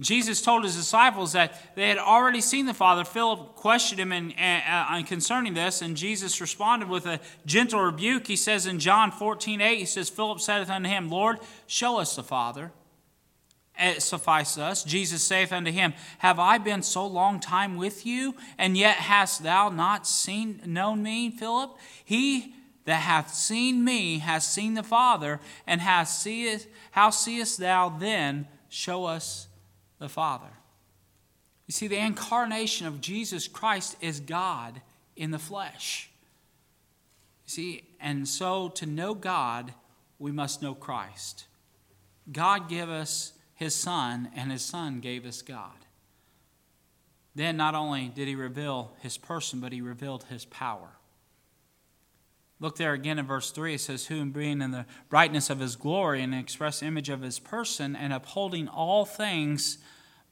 Jesus 0.00 0.40
told 0.40 0.64
his 0.64 0.76
disciples 0.76 1.32
that 1.32 1.74
they 1.76 1.88
had 1.88 1.98
already 1.98 2.40
seen 2.40 2.64
the 2.64 2.74
Father. 2.74 3.04
Philip 3.04 3.54
questioned 3.54 4.00
him 4.00 4.12
in, 4.12 4.32
uh, 4.32 4.86
uh, 4.90 5.02
concerning 5.02 5.52
this, 5.52 5.82
and 5.82 5.96
Jesus 5.96 6.40
responded 6.40 6.88
with 6.88 7.04
a 7.06 7.20
gentle 7.44 7.80
rebuke. 7.80 8.26
He 8.26 8.36
says 8.36 8.66
in 8.66 8.78
John 8.78 9.12
14, 9.12 9.60
8, 9.60 9.78
he 9.78 9.84
says, 9.84 10.08
Philip 10.08 10.40
saith 10.40 10.70
unto 10.70 10.88
him, 10.88 11.10
Lord, 11.10 11.38
show 11.66 11.98
us 11.98 12.16
the 12.16 12.22
Father. 12.22 12.72
It 13.78 14.02
suffice 14.02 14.58
us. 14.58 14.84
Jesus 14.84 15.22
saith 15.22 15.52
unto 15.52 15.70
him, 15.70 15.92
Have 16.18 16.38
I 16.38 16.58
been 16.58 16.82
so 16.82 17.06
long 17.06 17.38
time 17.38 17.76
with 17.76 18.04
you, 18.06 18.34
and 18.58 18.76
yet 18.76 18.96
hast 18.96 19.42
thou 19.42 19.68
not 19.68 20.06
seen 20.06 20.62
known 20.66 21.02
me, 21.02 21.30
Philip? 21.30 21.76
He 22.04 22.54
that 22.84 23.02
hath 23.02 23.34
seen 23.34 23.84
me 23.84 24.18
hath 24.18 24.42
seen 24.42 24.74
the 24.74 24.82
Father, 24.82 25.40
and 25.66 25.80
has 25.80 26.16
seeth, 26.16 26.66
how 26.92 27.10
seest 27.10 27.58
thou 27.58 27.88
then? 27.88 28.48
Show 28.68 29.04
us 29.04 29.48
the 30.00 30.08
Father. 30.08 30.50
You 31.68 31.72
see, 31.72 31.86
the 31.86 31.98
incarnation 31.98 32.88
of 32.88 33.00
Jesus 33.00 33.46
Christ 33.46 33.96
is 34.00 34.18
God 34.18 34.80
in 35.14 35.30
the 35.30 35.38
flesh. 35.38 36.10
You 37.46 37.50
see, 37.50 37.84
and 38.00 38.26
so 38.26 38.70
to 38.70 38.86
know 38.86 39.14
God, 39.14 39.72
we 40.18 40.32
must 40.32 40.62
know 40.62 40.74
Christ. 40.74 41.46
God 42.32 42.68
gave 42.68 42.88
us 42.88 43.34
his 43.54 43.74
Son, 43.74 44.30
and 44.34 44.50
his 44.50 44.62
Son 44.64 44.98
gave 44.98 45.24
us 45.24 45.42
God. 45.42 45.76
Then 47.34 47.56
not 47.56 47.74
only 47.74 48.08
did 48.08 48.26
he 48.26 48.34
reveal 48.34 48.92
his 49.00 49.16
person, 49.16 49.60
but 49.60 49.72
he 49.72 49.80
revealed 49.80 50.24
his 50.24 50.44
power. 50.46 50.88
Look 52.60 52.76
there 52.76 52.92
again 52.92 53.18
in 53.18 53.26
verse 53.26 53.50
3. 53.50 53.74
It 53.74 53.80
says, 53.80 54.06
Who, 54.06 54.24
being 54.26 54.60
in 54.60 54.70
the 54.70 54.84
brightness 55.08 55.48
of 55.48 55.60
his 55.60 55.76
glory 55.76 56.22
and 56.22 56.34
express 56.34 56.82
image 56.82 57.08
of 57.08 57.22
his 57.22 57.38
person, 57.38 57.96
and 57.96 58.12
upholding 58.12 58.68
all 58.68 59.06
things 59.06 59.78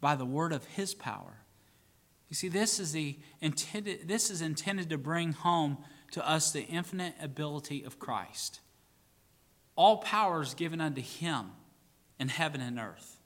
by 0.00 0.14
the 0.14 0.26
word 0.26 0.52
of 0.52 0.64
his 0.66 0.94
power. 0.94 1.38
You 2.28 2.36
see, 2.36 2.48
this 2.48 2.78
is, 2.78 2.92
the 2.92 3.18
intended, 3.40 4.06
this 4.06 4.30
is 4.30 4.42
intended 4.42 4.90
to 4.90 4.98
bring 4.98 5.32
home 5.32 5.78
to 6.10 6.28
us 6.28 6.52
the 6.52 6.64
infinite 6.64 7.14
ability 7.20 7.82
of 7.82 7.98
Christ. 7.98 8.60
All 9.74 9.98
power 9.98 10.42
is 10.42 10.52
given 10.52 10.80
unto 10.80 11.00
him 11.00 11.52
in 12.18 12.28
heaven 12.28 12.60
and 12.60 12.78
earth. 12.78 13.18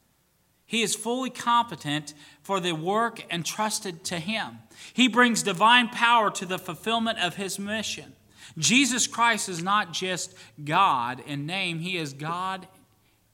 He 0.65 0.83
is 0.83 0.95
fully 0.95 1.31
competent 1.31 2.15
for 2.41 2.61
the 2.61 2.73
work 2.73 3.25
entrusted 3.33 4.05
to 4.05 4.19
him. 4.19 4.59
He 4.95 5.09
brings 5.09 5.43
divine 5.43 5.89
power 5.89 6.31
to 6.31 6.47
the 6.47 6.59
fulfillment 6.59 7.19
of 7.19 7.35
his 7.35 7.59
mission. 7.59 8.15
Jesus 8.59 9.07
Christ 9.07 9.49
is 9.49 9.63
not 9.63 9.93
just 9.93 10.35
God 10.65 11.23
in 11.27 11.47
name, 11.47 11.79
he 11.79 11.97
is 11.97 12.13
God 12.13 12.67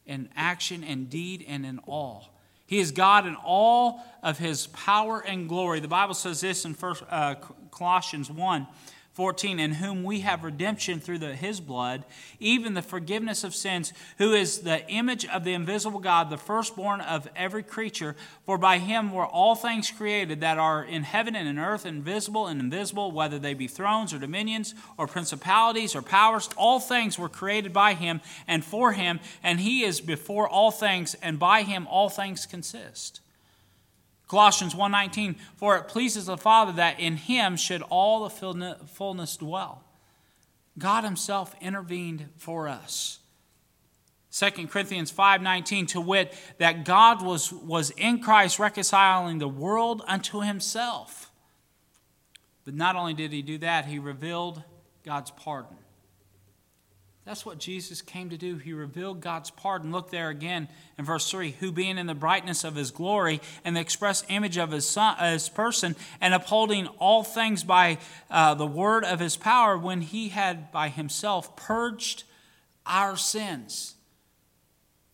in 0.06 0.28
action 0.36 0.84
and 0.84 1.10
deed 1.10 1.44
and 1.46 1.64
in 1.66 1.78
all. 1.80 2.34
He 2.66 2.78
is 2.78 2.92
God 2.92 3.26
in 3.26 3.34
all 3.34 4.02
of 4.22 4.38
his 4.38 4.66
power 4.68 5.20
and 5.20 5.48
glory. 5.48 5.80
The 5.80 5.88
Bible 5.88 6.14
says 6.14 6.40
this 6.40 6.64
in 6.64 6.74
First, 6.74 7.02
uh, 7.08 7.36
Colossians 7.70 8.30
1 8.30 8.66
14, 9.18 9.58
in 9.58 9.72
whom 9.72 10.04
we 10.04 10.20
have 10.20 10.44
redemption 10.44 11.00
through 11.00 11.18
the, 11.18 11.34
his 11.34 11.58
blood, 11.58 12.04
even 12.38 12.74
the 12.74 12.82
forgiveness 12.82 13.42
of 13.42 13.52
sins, 13.52 13.92
who 14.18 14.32
is 14.32 14.60
the 14.60 14.88
image 14.88 15.26
of 15.26 15.42
the 15.42 15.54
invisible 15.54 15.98
God, 15.98 16.30
the 16.30 16.38
firstborn 16.38 17.00
of 17.00 17.26
every 17.34 17.64
creature. 17.64 18.14
For 18.46 18.58
by 18.58 18.78
him 18.78 19.10
were 19.10 19.26
all 19.26 19.56
things 19.56 19.90
created 19.90 20.40
that 20.42 20.56
are 20.56 20.84
in 20.84 21.02
heaven 21.02 21.34
and 21.34 21.48
in 21.48 21.58
earth, 21.58 21.84
invisible 21.84 22.46
and 22.46 22.60
invisible, 22.60 23.10
whether 23.10 23.40
they 23.40 23.54
be 23.54 23.66
thrones 23.66 24.14
or 24.14 24.20
dominions 24.20 24.72
or 24.96 25.08
principalities 25.08 25.96
or 25.96 26.02
powers. 26.02 26.48
All 26.56 26.78
things 26.78 27.18
were 27.18 27.28
created 27.28 27.72
by 27.72 27.94
him 27.94 28.20
and 28.46 28.64
for 28.64 28.92
him, 28.92 29.18
and 29.42 29.58
he 29.58 29.82
is 29.82 30.00
before 30.00 30.48
all 30.48 30.70
things, 30.70 31.14
and 31.14 31.40
by 31.40 31.62
him 31.62 31.88
all 31.88 32.08
things 32.08 32.46
consist. 32.46 33.20
Colossians 34.28 34.74
1:19 34.74 35.36
For 35.56 35.76
it 35.76 35.88
pleases 35.88 36.26
the 36.26 36.36
Father 36.36 36.72
that 36.72 37.00
in 37.00 37.16
him 37.16 37.56
should 37.56 37.82
all 37.82 38.28
the 38.28 38.76
fullness 38.86 39.36
dwell. 39.36 39.82
God 40.78 41.02
himself 41.02 41.54
intervened 41.60 42.28
for 42.36 42.68
us. 42.68 43.18
2 44.30 44.68
Corinthians 44.68 45.10
5:19 45.10 45.86
to 45.88 46.00
wit 46.00 46.36
that 46.58 46.84
God 46.84 47.22
was 47.22 47.50
was 47.50 47.90
in 47.90 48.20
Christ 48.20 48.58
reconciling 48.58 49.38
the 49.38 49.48
world 49.48 50.02
unto 50.06 50.42
himself. 50.42 51.32
But 52.64 52.74
not 52.74 52.96
only 52.96 53.14
did 53.14 53.32
he 53.32 53.40
do 53.40 53.56
that, 53.58 53.86
he 53.86 53.98
revealed 53.98 54.62
God's 55.02 55.30
pardon. 55.30 55.77
That's 57.28 57.44
what 57.44 57.58
Jesus 57.58 58.00
came 58.00 58.30
to 58.30 58.38
do. 58.38 58.56
He 58.56 58.72
revealed 58.72 59.20
God's 59.20 59.50
pardon. 59.50 59.92
Look 59.92 60.08
there 60.08 60.30
again 60.30 60.66
in 60.96 61.04
verse 61.04 61.30
3 61.30 61.50
who 61.60 61.70
being 61.70 61.98
in 61.98 62.06
the 62.06 62.14
brightness 62.14 62.64
of 62.64 62.74
his 62.74 62.90
glory 62.90 63.42
and 63.66 63.76
the 63.76 63.82
express 63.82 64.24
image 64.30 64.56
of 64.56 64.70
his, 64.70 64.88
son, 64.88 65.18
his 65.18 65.50
person, 65.50 65.94
and 66.22 66.32
upholding 66.32 66.86
all 66.98 67.22
things 67.22 67.64
by 67.64 67.98
uh, 68.30 68.54
the 68.54 68.66
word 68.66 69.04
of 69.04 69.20
his 69.20 69.36
power, 69.36 69.76
when 69.76 70.00
he 70.00 70.30
had 70.30 70.72
by 70.72 70.88
himself 70.88 71.54
purged 71.54 72.24
our 72.86 73.14
sins. 73.14 73.94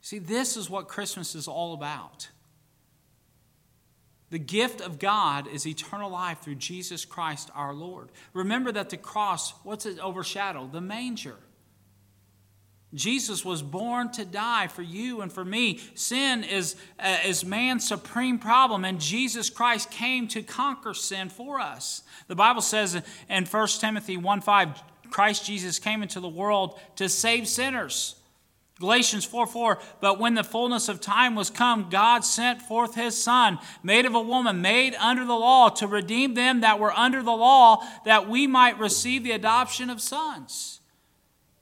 See, 0.01 0.21
this 0.21 0.57
is 0.57 0.71
what 0.71 0.87
Christmas 0.87 1.35
is 1.35 1.49
all 1.49 1.75
about. 1.75 2.29
The 4.31 4.39
gift 4.39 4.81
of 4.81 5.01
God 5.01 5.49
is 5.49 5.67
eternal 5.67 6.13
life 6.13 6.43
through 6.43 6.55
Jesus 6.57 7.05
Christ 7.05 7.51
our 7.57 7.75
Lord. 7.75 8.11
Remember 8.35 8.71
that 8.71 8.91
the 8.91 8.99
cross, 8.99 9.53
what's 9.65 9.85
it 9.85 9.99
overshadow? 9.99 10.69
The 10.71 10.81
manger. 10.81 11.39
Jesus 12.95 13.45
was 13.45 13.61
born 13.61 14.13
to 14.13 14.25
die 14.25 14.69
for 14.69 14.83
you 14.83 15.21
and 15.21 15.33
for 15.33 15.45
me. 15.45 15.81
Sin 15.95 16.45
is, 16.45 16.77
uh, 16.99 17.19
is 17.27 17.45
man's 17.45 17.87
supreme 17.87 18.39
problem, 18.39 18.85
and 18.85 19.01
Jesus 19.01 19.51
Christ 19.51 19.91
came 19.91 20.29
to 20.29 20.43
conquer 20.43 20.95
sin 20.95 21.29
for 21.29 21.59
us. 21.59 22.03
The 22.29 22.37
Bible 22.37 22.63
says 22.63 23.03
in 23.29 23.47
1 23.47 23.69
Timothy 23.81 24.17
1 24.17 24.41
5, 24.41 24.83
Christ 25.11 25.45
Jesus 25.45 25.79
came 25.79 26.03
into 26.03 26.21
the 26.21 26.29
world 26.29 26.79
to 26.97 27.09
save 27.09 27.49
sinners. 27.49 28.17
Galatians 28.81 29.25
4 29.25 29.47
4, 29.47 29.79
but 30.01 30.19
when 30.19 30.35
the 30.35 30.43
fullness 30.43 30.89
of 30.89 31.01
time 31.01 31.37
was 31.37 31.49
come, 31.49 31.89
God 31.91 32.25
sent 32.25 32.61
forth 32.61 32.97
his 32.97 33.21
Son, 33.21 33.59
made 33.85 34.05
of 34.05 34.17
a 34.17 34.21
woman, 34.21 34.61
made 34.61 34.97
under 34.97 35.25
the 35.25 35.35
law, 35.35 35.69
to 35.71 35.87
redeem 35.87 36.35
them 36.35 36.61
that 36.63 36.81
were 36.81 36.93
under 36.93 37.23
the 37.23 37.33
law, 37.33 37.83
that 38.05 38.29
we 38.29 38.49
might 38.49 38.79
receive 38.79 39.23
the 39.23 39.31
adoption 39.31 39.91
of 39.91 40.01
sons. 40.01 40.81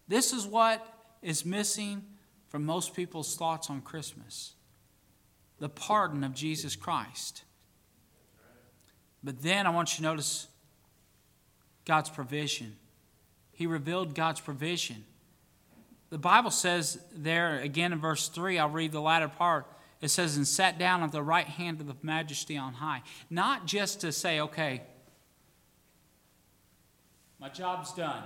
This 0.08 0.32
is 0.32 0.46
what 0.46 0.91
is 1.22 1.44
missing 1.46 2.04
from 2.48 2.66
most 2.66 2.94
people's 2.94 3.36
thoughts 3.36 3.70
on 3.70 3.80
Christmas. 3.80 4.54
the 5.62 5.68
pardon 5.68 6.24
of 6.24 6.34
Jesus 6.34 6.74
Christ. 6.74 7.44
But 9.22 9.42
then 9.42 9.64
I 9.64 9.70
want 9.70 9.92
you 9.92 9.96
to 9.98 10.02
notice 10.02 10.48
God's 11.84 12.10
provision. 12.10 12.76
He 13.52 13.68
revealed 13.68 14.12
God's 14.12 14.40
provision. 14.40 15.04
The 16.10 16.18
Bible 16.18 16.50
says 16.50 17.00
there, 17.14 17.60
again 17.60 17.92
in 17.92 18.00
verse 18.00 18.26
3, 18.26 18.58
I'll 18.58 18.70
read 18.70 18.90
the 18.90 19.00
latter 19.00 19.28
part. 19.28 19.68
It 20.00 20.08
says, 20.08 20.36
and 20.36 20.48
sat 20.48 20.80
down 20.80 21.04
at 21.04 21.12
the 21.12 21.22
right 21.22 21.46
hand 21.46 21.80
of 21.80 21.86
the 21.86 21.94
majesty 22.02 22.56
on 22.56 22.74
high. 22.74 23.02
Not 23.30 23.64
just 23.64 24.00
to 24.00 24.10
say, 24.10 24.40
okay, 24.40 24.82
my 27.38 27.48
job's 27.50 27.92
done. 27.92 28.24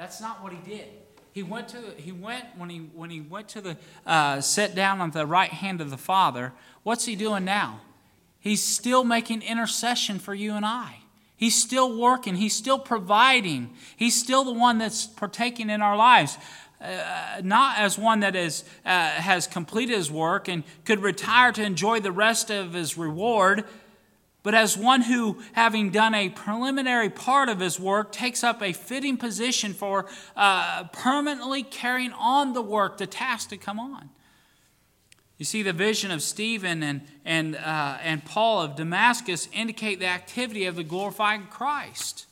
That's 0.00 0.18
not 0.18 0.42
what 0.42 0.50
he 0.50 0.58
did. 0.58 0.86
He 1.32 1.42
went 1.42 1.68
to 1.68 1.76
he 1.98 2.10
went 2.10 2.46
when 2.56 2.70
he 2.70 2.78
when 2.78 3.10
he 3.10 3.20
went 3.20 3.48
to 3.50 3.60
the 3.60 3.76
uh, 4.06 4.40
down 4.74 4.98
on 5.02 5.10
the 5.10 5.26
right 5.26 5.50
hand 5.50 5.82
of 5.82 5.90
the 5.90 5.98
Father. 5.98 6.54
What's 6.84 7.04
he 7.04 7.14
doing 7.16 7.44
now? 7.44 7.82
He's 8.38 8.64
still 8.64 9.04
making 9.04 9.42
intercession 9.42 10.18
for 10.18 10.32
you 10.32 10.54
and 10.54 10.64
I. 10.64 11.00
He's 11.36 11.54
still 11.54 11.98
working. 11.98 12.36
He's 12.36 12.56
still 12.56 12.78
providing. 12.78 13.74
He's 13.94 14.18
still 14.18 14.42
the 14.42 14.54
one 14.54 14.78
that's 14.78 15.06
partaking 15.06 15.68
in 15.68 15.82
our 15.82 15.98
lives. 15.98 16.38
Uh, 16.80 17.42
not 17.44 17.76
as 17.76 17.98
one 17.98 18.20
that 18.20 18.34
is, 18.34 18.64
uh, 18.86 19.10
has 19.10 19.46
completed 19.46 19.94
his 19.94 20.10
work 20.10 20.48
and 20.48 20.64
could 20.86 21.00
retire 21.00 21.52
to 21.52 21.62
enjoy 21.62 22.00
the 22.00 22.10
rest 22.10 22.50
of 22.50 22.72
his 22.72 22.96
reward, 22.96 23.64
but 24.42 24.54
as 24.54 24.76
one 24.76 25.02
who, 25.02 25.38
having 25.52 25.90
done 25.90 26.14
a 26.14 26.30
preliminary 26.30 27.10
part 27.10 27.48
of 27.48 27.60
his 27.60 27.78
work, 27.78 28.10
takes 28.10 28.42
up 28.42 28.62
a 28.62 28.72
fitting 28.72 29.16
position 29.18 29.74
for 29.74 30.06
uh, 30.34 30.84
permanently 30.92 31.62
carrying 31.62 32.12
on 32.12 32.54
the 32.54 32.62
work, 32.62 32.96
the 32.96 33.06
task 33.06 33.50
to 33.50 33.58
come 33.58 33.78
on. 33.78 34.08
You 35.36 35.44
see, 35.44 35.62
the 35.62 35.72
vision 35.72 36.10
of 36.10 36.22
Stephen 36.22 36.82
and, 36.82 37.02
and, 37.24 37.56
uh, 37.56 37.98
and 38.02 38.24
Paul 38.24 38.62
of 38.62 38.76
Damascus 38.76 39.48
indicate 39.52 39.98
the 39.98 40.06
activity 40.06 40.64
of 40.66 40.76
the 40.76 40.84
glorified 40.84 41.50
Christ. 41.50 42.26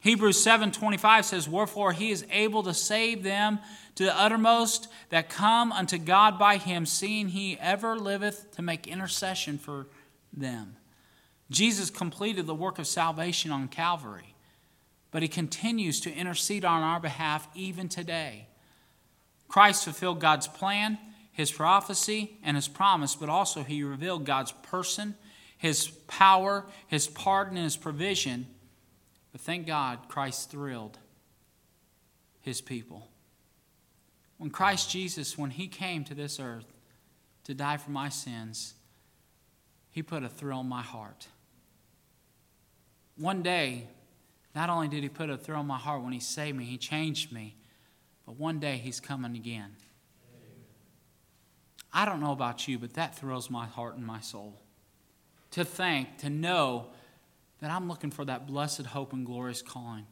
Hebrews 0.00 0.42
7:25 0.42 1.26
says, 1.26 1.48
"Wherefore 1.48 1.92
he 1.92 2.10
is 2.10 2.24
able 2.30 2.62
to 2.62 2.72
save 2.72 3.22
them 3.22 3.58
to 3.96 4.04
the 4.04 4.18
uttermost 4.18 4.88
that 5.08 5.28
come 5.28 5.72
unto 5.72 5.98
God 5.98 6.38
by 6.38 6.58
him, 6.58 6.86
seeing 6.86 7.28
he 7.28 7.58
ever 7.58 7.98
liveth 7.98 8.54
to 8.56 8.62
make 8.62 8.86
intercession 8.86 9.58
for 9.58 9.88
them." 10.32 10.75
Jesus 11.50 11.90
completed 11.90 12.46
the 12.46 12.54
work 12.54 12.78
of 12.78 12.86
salvation 12.86 13.50
on 13.50 13.68
Calvary, 13.68 14.34
but 15.10 15.22
he 15.22 15.28
continues 15.28 16.00
to 16.00 16.12
intercede 16.12 16.64
on 16.64 16.82
our 16.82 17.00
behalf 17.00 17.48
even 17.54 17.88
today. 17.88 18.48
Christ 19.48 19.84
fulfilled 19.84 20.20
God's 20.20 20.48
plan, 20.48 20.98
his 21.32 21.52
prophecy, 21.52 22.38
and 22.42 22.56
his 22.56 22.68
promise, 22.68 23.14
but 23.14 23.28
also 23.28 23.62
he 23.62 23.82
revealed 23.84 24.24
God's 24.24 24.52
person, 24.62 25.14
his 25.56 25.88
power, 26.08 26.66
his 26.88 27.06
pardon, 27.06 27.56
and 27.56 27.64
his 27.64 27.76
provision. 27.76 28.46
But 29.32 29.40
thank 29.40 29.66
God, 29.66 30.00
Christ 30.08 30.50
thrilled 30.50 30.98
his 32.40 32.60
people. 32.60 33.08
When 34.38 34.50
Christ 34.50 34.90
Jesus, 34.90 35.38
when 35.38 35.50
he 35.50 35.68
came 35.68 36.04
to 36.04 36.14
this 36.14 36.40
earth 36.40 36.72
to 37.44 37.54
die 37.54 37.76
for 37.76 37.90
my 37.90 38.08
sins, 38.08 38.74
he 39.90 40.02
put 40.02 40.22
a 40.22 40.28
thrill 40.28 40.60
in 40.60 40.68
my 40.68 40.82
heart. 40.82 41.28
One 43.16 43.42
day, 43.42 43.88
not 44.54 44.70
only 44.70 44.88
did 44.88 45.02
he 45.02 45.08
put 45.08 45.30
a 45.30 45.36
thrill 45.36 45.60
in 45.60 45.66
my 45.66 45.78
heart 45.78 46.02
when 46.02 46.12
he 46.12 46.20
saved 46.20 46.56
me, 46.56 46.64
he 46.64 46.78
changed 46.78 47.32
me, 47.32 47.56
but 48.24 48.36
one 48.36 48.58
day 48.58 48.76
he's 48.76 49.00
coming 49.00 49.36
again. 49.36 49.76
I 51.92 52.04
don't 52.04 52.20
know 52.20 52.32
about 52.32 52.68
you, 52.68 52.78
but 52.78 52.94
that 52.94 53.16
thrills 53.16 53.48
my 53.48 53.66
heart 53.66 53.96
and 53.96 54.04
my 54.04 54.20
soul. 54.20 54.60
To 55.52 55.64
think, 55.64 56.18
to 56.18 56.28
know 56.28 56.88
that 57.60 57.70
I'm 57.70 57.88
looking 57.88 58.10
for 58.10 58.24
that 58.26 58.46
blessed 58.46 58.86
hope 58.86 59.12
and 59.12 59.24
glorious 59.24 59.62
calling 59.62 60.06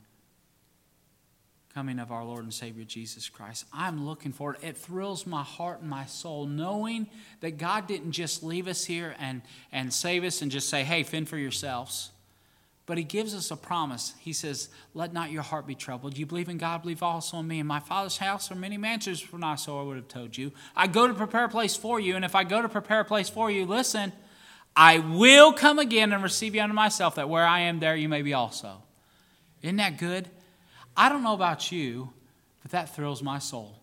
coming 1.74 1.98
of 1.98 2.12
our 2.12 2.24
Lord 2.24 2.44
and 2.44 2.54
Savior 2.54 2.84
Jesus 2.84 3.28
Christ. 3.28 3.64
I'm 3.72 4.06
looking 4.06 4.32
for 4.32 4.54
it. 4.54 4.62
It 4.62 4.76
thrills 4.76 5.26
my 5.26 5.42
heart 5.42 5.80
and 5.80 5.90
my 5.90 6.06
soul 6.06 6.46
knowing 6.46 7.08
that 7.40 7.58
God 7.58 7.88
didn't 7.88 8.12
just 8.12 8.44
leave 8.44 8.68
us 8.68 8.84
here 8.84 9.16
and, 9.18 9.42
and 9.72 9.92
save 9.92 10.22
us 10.22 10.40
and 10.40 10.52
just 10.52 10.68
say, 10.68 10.84
hey, 10.84 11.02
fend 11.02 11.28
for 11.28 11.36
yourselves. 11.36 12.12
But 12.87 12.99
he 12.99 13.05
gives 13.05 13.35
us 13.35 13.51
a 13.51 13.57
promise. 13.57 14.12
He 14.18 14.35
says, 14.35 14.68
Let 14.92 15.12
not 15.12 15.31
your 15.31 15.42
heart 15.42 15.66
be 15.66 15.75
troubled. 15.75 16.18
You 16.18 16.27
believe 16.27 16.51
in 16.51 16.59
God, 16.59 16.83
believe 16.83 17.03
also 17.03 17.38
in 17.38 17.49
me. 17.49 17.61
In 17.61 17.66
my 17.66 17.81
Father's 17.81 18.18
house 18.18 18.51
are 18.51 18.57
many 18.57 18.77
mansions, 18.77 19.20
for 19.20 19.38
not 19.38 19.57
so 19.57 19.81
I 19.81 19.83
would 19.83 19.97
have 19.97 20.09
told 20.09 20.37
you. 20.37 20.53
I 20.77 20.87
go 20.87 21.07
to 21.07 21.14
prepare 21.14 21.44
a 21.44 21.49
place 21.49 21.77
for 21.77 21.99
you, 21.99 22.14
and 22.14 22.25
if 22.25 22.35
I 22.35 22.44
go 22.44 22.61
to 22.61 22.68
prepare 22.68 23.01
a 23.01 23.05
place 23.05 23.31
for 23.31 23.51
you, 23.51 23.64
listen, 23.64 24.12
I 24.77 24.99
will 24.99 25.53
come 25.53 25.79
again 25.79 26.12
and 26.12 26.23
receive 26.23 26.55
you 26.55 26.61
unto 26.61 26.75
myself, 26.75 27.14
that 27.14 27.29
where 27.29 27.47
I 27.47 27.61
am, 27.61 27.81
there 27.81 27.97
you 27.97 28.09
may 28.09 28.23
be 28.23 28.35
also. 28.35 28.83
Isn't 29.62 29.77
that 29.77 29.97
good? 29.97 30.29
I 30.97 31.09
don't 31.09 31.23
know 31.23 31.35
about 31.35 31.73
you, 31.73 32.12
but 32.62 32.73
that 32.73 32.94
thrills 32.94 33.23
my 33.23 33.38
soul. 33.38 33.81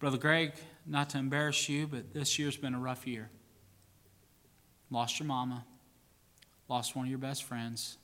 Brother 0.00 0.18
Greg, 0.18 0.52
not 0.86 1.10
to 1.10 1.18
embarrass 1.18 1.68
you, 1.68 1.86
but 1.86 2.12
this 2.12 2.38
year's 2.38 2.56
been 2.56 2.74
a 2.74 2.78
rough 2.78 3.06
year. 3.06 3.30
Lost 4.90 5.18
your 5.20 5.26
mama, 5.26 5.64
lost 6.68 6.96
one 6.96 7.06
of 7.06 7.10
your 7.10 7.18
best 7.18 7.44
friends, 7.44 7.96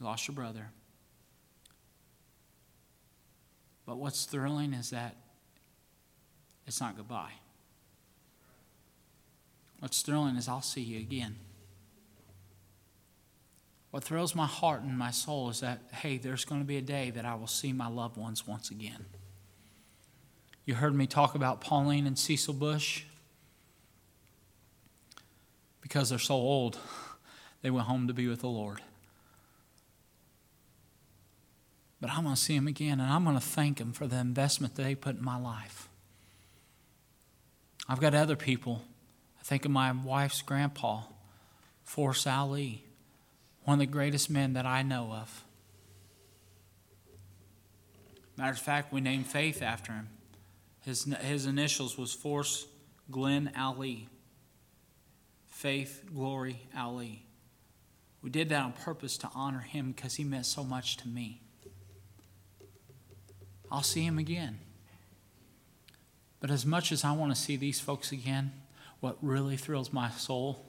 you 0.00 0.06
lost 0.06 0.26
your 0.26 0.34
brother. 0.34 0.70
But 3.84 3.98
what's 3.98 4.24
thrilling 4.24 4.72
is 4.72 4.90
that 4.90 5.16
it's 6.66 6.80
not 6.80 6.96
goodbye. 6.96 7.32
What's 9.80 10.00
thrilling 10.02 10.36
is 10.36 10.48
I'll 10.48 10.62
see 10.62 10.80
you 10.80 11.00
again. 11.00 11.36
What 13.90 14.04
thrills 14.04 14.34
my 14.34 14.46
heart 14.46 14.82
and 14.82 14.96
my 14.96 15.10
soul 15.10 15.50
is 15.50 15.60
that, 15.60 15.80
hey, 15.92 16.16
there's 16.16 16.46
going 16.46 16.60
to 16.62 16.66
be 16.66 16.78
a 16.78 16.82
day 16.82 17.10
that 17.10 17.26
I 17.26 17.34
will 17.34 17.46
see 17.46 17.72
my 17.72 17.88
loved 17.88 18.16
ones 18.16 18.46
once 18.46 18.70
again. 18.70 19.04
You 20.64 20.74
heard 20.74 20.94
me 20.94 21.06
talk 21.06 21.34
about 21.34 21.60
Pauline 21.60 22.06
and 22.06 22.18
Cecil 22.18 22.54
Bush. 22.54 23.04
Because 25.80 26.10
they're 26.10 26.18
so 26.18 26.34
old, 26.34 26.78
they 27.62 27.70
went 27.70 27.86
home 27.86 28.06
to 28.06 28.14
be 28.14 28.28
with 28.28 28.40
the 28.40 28.48
Lord. 28.48 28.80
But 32.00 32.10
I'm 32.10 32.24
going 32.24 32.34
to 32.34 32.40
see 32.40 32.56
them 32.56 32.66
again, 32.66 33.00
and 33.00 33.10
I'm 33.10 33.24
going 33.24 33.36
to 33.36 33.42
thank 33.42 33.78
them 33.78 33.92
for 33.92 34.06
the 34.06 34.16
investment 34.16 34.74
they 34.74 34.94
put 34.94 35.16
in 35.16 35.24
my 35.24 35.38
life. 35.38 35.88
I've 37.88 38.00
got 38.00 38.14
other 38.14 38.36
people. 38.36 38.82
I 39.40 39.44
think 39.44 39.64
of 39.64 39.70
my 39.70 39.92
wife's 39.92 40.42
grandpa, 40.42 41.02
Forrest 41.84 42.26
Ali, 42.26 42.84
one 43.64 43.74
of 43.74 43.80
the 43.80 43.86
greatest 43.86 44.30
men 44.30 44.52
that 44.54 44.66
I 44.66 44.82
know 44.82 45.12
of. 45.12 45.44
Matter 48.36 48.52
of 48.52 48.58
fact, 48.58 48.92
we 48.92 49.00
named 49.00 49.26
Faith 49.26 49.62
after 49.62 49.92
him. 49.92 50.08
His, 50.84 51.04
his 51.04 51.46
initials 51.46 51.96
was 51.96 52.12
Force 52.12 52.66
Glenn 53.10 53.52
Ali. 53.56 54.08
Faith, 55.46 56.04
Glory, 56.12 56.62
Ali. 56.76 57.24
We 58.22 58.30
did 58.30 58.48
that 58.48 58.64
on 58.64 58.72
purpose 58.72 59.16
to 59.18 59.30
honor 59.34 59.60
him 59.60 59.92
because 59.92 60.14
he 60.14 60.24
meant 60.24 60.46
so 60.46 60.64
much 60.64 60.96
to 60.98 61.08
me. 61.08 61.40
I'll 63.70 63.82
see 63.82 64.04
him 64.04 64.18
again. 64.18 64.58
But 66.40 66.50
as 66.50 66.66
much 66.66 66.90
as 66.92 67.04
I 67.04 67.12
want 67.12 67.34
to 67.34 67.40
see 67.40 67.56
these 67.56 67.80
folks 67.80 68.12
again, 68.12 68.52
what 69.00 69.16
really 69.22 69.56
thrills 69.56 69.92
my 69.92 70.10
soul 70.10 70.64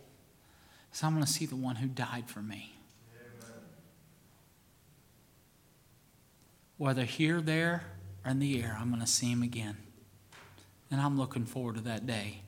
is 0.94 1.04
I'm 1.04 1.14
going 1.14 1.26
to 1.26 1.32
see 1.32 1.46
the 1.46 1.56
one 1.56 1.78
who 1.78 1.88
died 1.88 2.30
for 2.30 2.42
me. 2.42 2.76
Whether 6.78 7.04
here, 7.04 7.42
there, 7.42 7.84
or 8.24 8.32
in 8.32 8.40
the 8.40 8.62
air, 8.62 8.78
I'm 8.80 8.90
going 8.90 9.02
to 9.02 9.08
see 9.08 9.32
him 9.32 9.42
again. 9.42 9.78
And 10.94 11.02
I'm 11.02 11.18
looking 11.18 11.46
forward 11.46 11.74
to 11.78 11.82
that 11.82 12.06
day. 12.06 12.42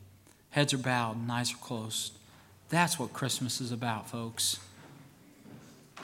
Heads 0.52 0.72
are 0.72 0.78
bowed 0.78 1.16
and 1.16 1.32
eyes 1.32 1.52
are 1.52 1.58
closed. 1.58 2.16
That's 2.70 3.00
what 3.00 3.12
Christmas 3.12 3.60
is 3.60 3.72
about, 3.72 4.08
folks. 4.08 4.60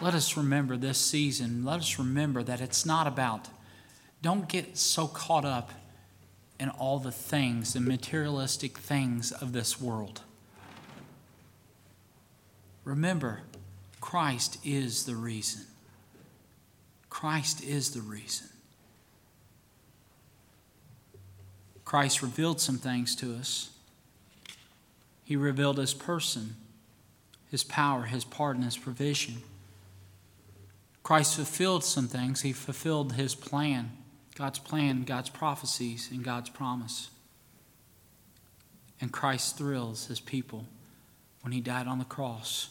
Let 0.02 0.16
us 0.16 0.36
remember 0.36 0.76
this 0.76 0.98
season. 0.98 1.64
Let 1.64 1.82
us 1.82 2.00
remember 2.00 2.42
that 2.42 2.60
it's 2.60 2.84
not 2.84 3.06
about, 3.06 3.50
don't 4.24 4.50
get 4.50 4.76
so 4.76 5.06
caught 5.06 5.46
up 5.46 5.70
in 6.60 6.70
all 6.70 6.98
the 6.98 7.12
things, 7.12 7.74
the 7.74 7.80
materialistic 7.80 8.80
things 8.80 9.32
of 9.32 9.54
this 9.54 9.80
world. 9.80 10.22
Remember, 12.84 13.42
Christ 14.00 14.58
is 14.66 15.06
the 15.06 15.16
reason. 15.16 15.68
Christ 17.08 17.64
is 17.64 17.92
the 17.92 18.02
reason. 18.02 18.48
Christ 21.92 22.22
revealed 22.22 22.62
some 22.62 22.78
things 22.78 23.18
to 23.18 23.36
us. 23.36 23.70
He 25.26 25.36
revealed 25.36 25.78
his 25.78 25.94
person, 25.94 26.56
his 27.50 27.66
power, 27.66 28.04
his 28.04 28.24
pardon, 28.24 28.64
his 28.64 28.78
provision. 28.78 29.44
Christ 31.04 31.36
fulfilled 31.36 31.84
some 31.84 32.08
things. 32.08 32.44
He 32.44 32.54
fulfilled 32.54 33.16
his 33.16 33.36
plan, 33.36 33.92
God's 34.36 34.58
plan, 34.58 35.04
God's 35.04 35.30
prophecies, 35.30 36.08
and 36.10 36.24
God's 36.24 36.50
promise. 36.50 37.10
And 39.02 39.12
Christ 39.12 39.58
thrills 39.58 40.06
his 40.06 40.22
people 40.22 40.68
when 41.42 41.52
he 41.52 41.60
died 41.60 41.88
on 41.88 42.00
the 42.00 42.06
cross, 42.06 42.70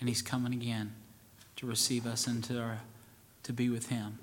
and 0.00 0.08
he's 0.08 0.22
coming 0.22 0.54
again 0.54 0.92
to 1.54 1.66
receive 1.66 2.04
us 2.04 2.26
into 2.26 2.60
our, 2.60 2.80
to 3.44 3.52
be 3.52 3.68
with 3.68 3.90
him. 3.90 4.18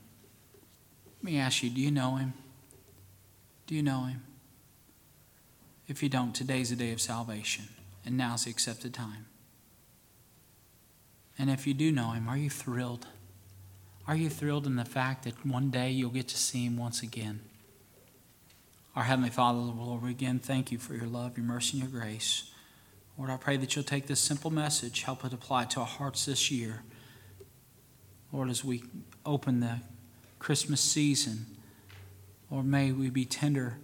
Let 1.20 1.24
me 1.24 1.40
ask 1.40 1.64
you, 1.64 1.70
do 1.70 1.80
you 1.80 1.92
know 1.92 2.18
him? 2.18 2.34
Do 3.68 3.76
you 3.76 3.84
know 3.84 4.06
him? 4.06 4.24
If 5.90 6.02
you 6.02 6.08
don't, 6.08 6.34
today's 6.34 6.70
the 6.70 6.78
day 6.78 6.94
of 6.94 7.02
salvation, 7.02 7.66
and 8.06 8.18
now's 8.18 8.46
the 8.46 8.50
accepted 8.50 8.94
time. 8.94 9.26
And 11.38 11.50
if 11.50 11.68
you 11.68 11.74
do 11.74 11.92
know 11.92 12.12
him, 12.12 12.30
are 12.30 12.38
you 12.38 12.50
thrilled? 12.50 13.08
Are 14.08 14.16
you 14.16 14.30
thrilled 14.30 14.66
in 14.66 14.78
the 14.78 14.86
fact 14.86 15.26
that 15.26 15.46
one 15.46 15.70
day 15.70 15.92
you'll 15.92 16.10
get 16.12 16.30
to 16.30 16.38
see 16.38 16.66
him 16.66 16.78
once 16.78 17.04
again? 17.04 17.42
Our 18.96 19.04
Heavenly 19.04 19.30
Father, 19.30 19.60
Lord, 19.60 20.02
we 20.02 20.12
again 20.12 20.40
thank 20.40 20.72
you 20.72 20.78
for 20.78 20.94
your 20.96 21.06
love, 21.06 21.38
your 21.38 21.46
mercy, 21.46 21.80
and 21.80 21.92
your 21.92 22.02
grace. 22.02 22.50
Lord, 23.18 23.30
I 23.30 23.36
pray 23.36 23.58
that 23.58 23.76
you'll 23.76 23.84
take 23.84 24.08
this 24.08 24.22
simple 24.22 24.50
message, 24.50 25.04
help 25.04 25.26
it 25.26 25.34
apply 25.34 25.66
to 25.66 25.82
our 25.82 25.86
hearts 25.86 26.26
this 26.26 26.50
year. 26.50 26.84
Lord, 28.32 28.50
as 28.50 28.64
we 28.64 28.84
open 29.26 29.60
the 29.60 29.82
Christmas 30.40 30.80
season, 30.80 31.57
Lord, 32.50 32.66
may 32.66 32.92
we 32.92 33.10
be 33.10 33.26
tender 33.26 33.78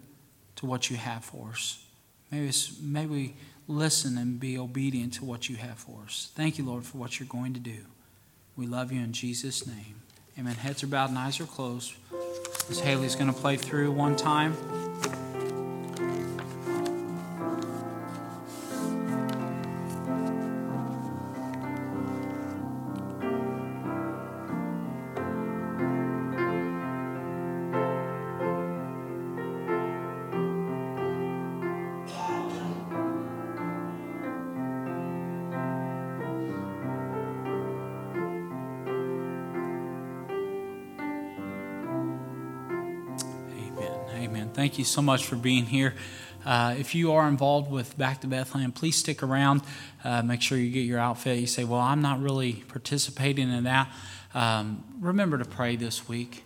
to 0.56 0.66
what 0.66 0.90
you 0.90 0.98
have 0.98 1.24
for 1.26 1.50
us. 1.50 1.84
May 2.32 2.42
we, 2.42 2.52
may 2.82 3.06
we 3.06 3.34
listen 3.68 4.18
and 4.18 4.40
be 4.40 4.58
obedient 4.58 5.14
to 5.16 5.26
what 5.26 5.50
you 5.50 5.56
have 5.58 5.78
for 5.78 6.02
us. 6.06 6.32
Thank 6.36 6.58
you, 6.58 6.66
Lord, 6.66 6.84
for 6.84 6.98
what 6.98 7.20
you're 7.20 7.28
going 7.28 7.54
to 7.54 7.60
do. 7.60 7.80
We 8.56 8.68
love 8.68 8.92
you 8.92 9.02
in 9.02 9.14
Jesus' 9.14 9.66
name. 9.66 10.02
Amen. 10.38 10.56
Heads 10.56 10.84
are 10.84 10.88
bowed 10.88 11.10
and 11.10 11.18
eyes 11.18 11.40
are 11.40 11.46
closed. 11.46 11.94
Miss 12.70 12.80
Haley's 12.80 13.16
going 13.16 13.32
to 13.32 13.40
play 13.40 13.58
through 13.58 13.92
one 13.92 14.16
time. 14.16 14.56
Thank 44.74 44.80
you 44.80 44.86
so 44.86 45.04
much 45.04 45.28
for 45.28 45.36
being 45.36 45.68
here. 45.68 45.94
Uh, 46.44 46.74
if 46.80 46.96
you 46.96 47.12
are 47.12 47.28
involved 47.28 47.70
with 47.70 47.96
Back 47.96 48.22
to 48.22 48.28
Bethlehem, 48.28 48.72
please 48.72 48.96
stick 48.96 49.22
around. 49.22 49.62
Uh, 50.04 50.24
make 50.24 50.42
sure 50.42 50.58
you 50.58 50.72
get 50.72 50.80
your 50.80 50.98
outfit. 50.98 51.38
You 51.38 51.46
say, 51.46 51.64
Well, 51.64 51.80
I'm 51.80 52.02
not 52.02 52.20
really 52.20 52.54
participating 52.54 53.52
in 53.52 53.66
that. 53.66 53.92
Um, 54.34 54.84
remember 55.00 55.38
to 55.38 55.46
pray 55.46 55.76
this 55.76 56.10
week. 56.10 56.44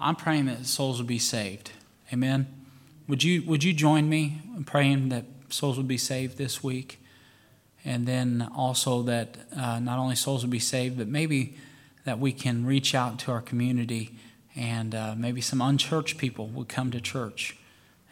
I'm 0.00 0.16
praying 0.16 0.46
that 0.46 0.64
souls 0.64 0.98
will 0.98 1.06
be 1.06 1.18
saved. 1.18 1.72
Amen. 2.10 2.46
Would 3.06 3.22
you, 3.22 3.42
would 3.42 3.62
you 3.62 3.74
join 3.74 4.08
me 4.08 4.40
in 4.56 4.64
praying 4.64 5.10
that 5.10 5.26
souls 5.50 5.76
will 5.76 5.84
be 5.84 5.98
saved 5.98 6.38
this 6.38 6.64
week? 6.64 6.98
And 7.84 8.06
then 8.06 8.50
also 8.56 9.02
that 9.02 9.36
uh, 9.54 9.78
not 9.78 9.98
only 9.98 10.16
souls 10.16 10.42
will 10.42 10.50
be 10.50 10.58
saved, 10.58 10.96
but 10.96 11.06
maybe 11.06 11.54
that 12.04 12.18
we 12.18 12.32
can 12.32 12.64
reach 12.64 12.94
out 12.94 13.18
to 13.18 13.30
our 13.30 13.42
community 13.42 14.16
and 14.58 14.94
uh, 14.94 15.14
maybe 15.16 15.42
some 15.42 15.60
unchurched 15.60 16.16
people 16.16 16.48
would 16.48 16.68
come 16.68 16.90
to 16.90 17.00
church. 17.00 17.57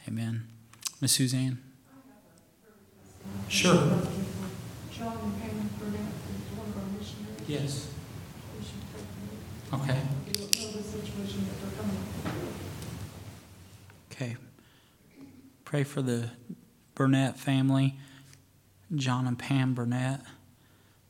Amen. 0.08 0.46
Miss 1.00 1.12
Suzanne? 1.12 1.58
Sure. 3.48 3.74
John 3.74 5.32
Burnett 5.78 6.00
is 6.00 6.56
one 6.56 6.68
of 6.68 6.76
our 6.76 6.84
missionaries. 6.98 7.48
Yes. 7.48 7.88
We 8.56 8.64
should 8.64 8.80
pray 8.92 9.02
for 9.70 9.76
them. 9.76 9.80
Okay. 9.82 10.00
You 10.26 10.32
don't 10.34 10.52
know 10.58 10.70
the 10.72 10.82
situation 10.82 11.46
that 11.46 11.56
they're 11.60 11.76
coming 11.82 11.96
through. 12.22 12.32
Okay. 14.12 14.36
Pray 15.64 15.84
for 15.84 16.02
the 16.02 16.30
Burnett 16.94 17.38
family, 17.38 17.98
John 18.94 19.26
and 19.26 19.38
Pam 19.38 19.74
Burnett. 19.74 20.20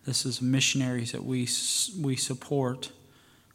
This 0.05 0.25
is 0.25 0.41
missionaries 0.41 1.13
that 1.13 1.25
we 1.25 1.49
we 2.01 2.17
support. 2.17 2.91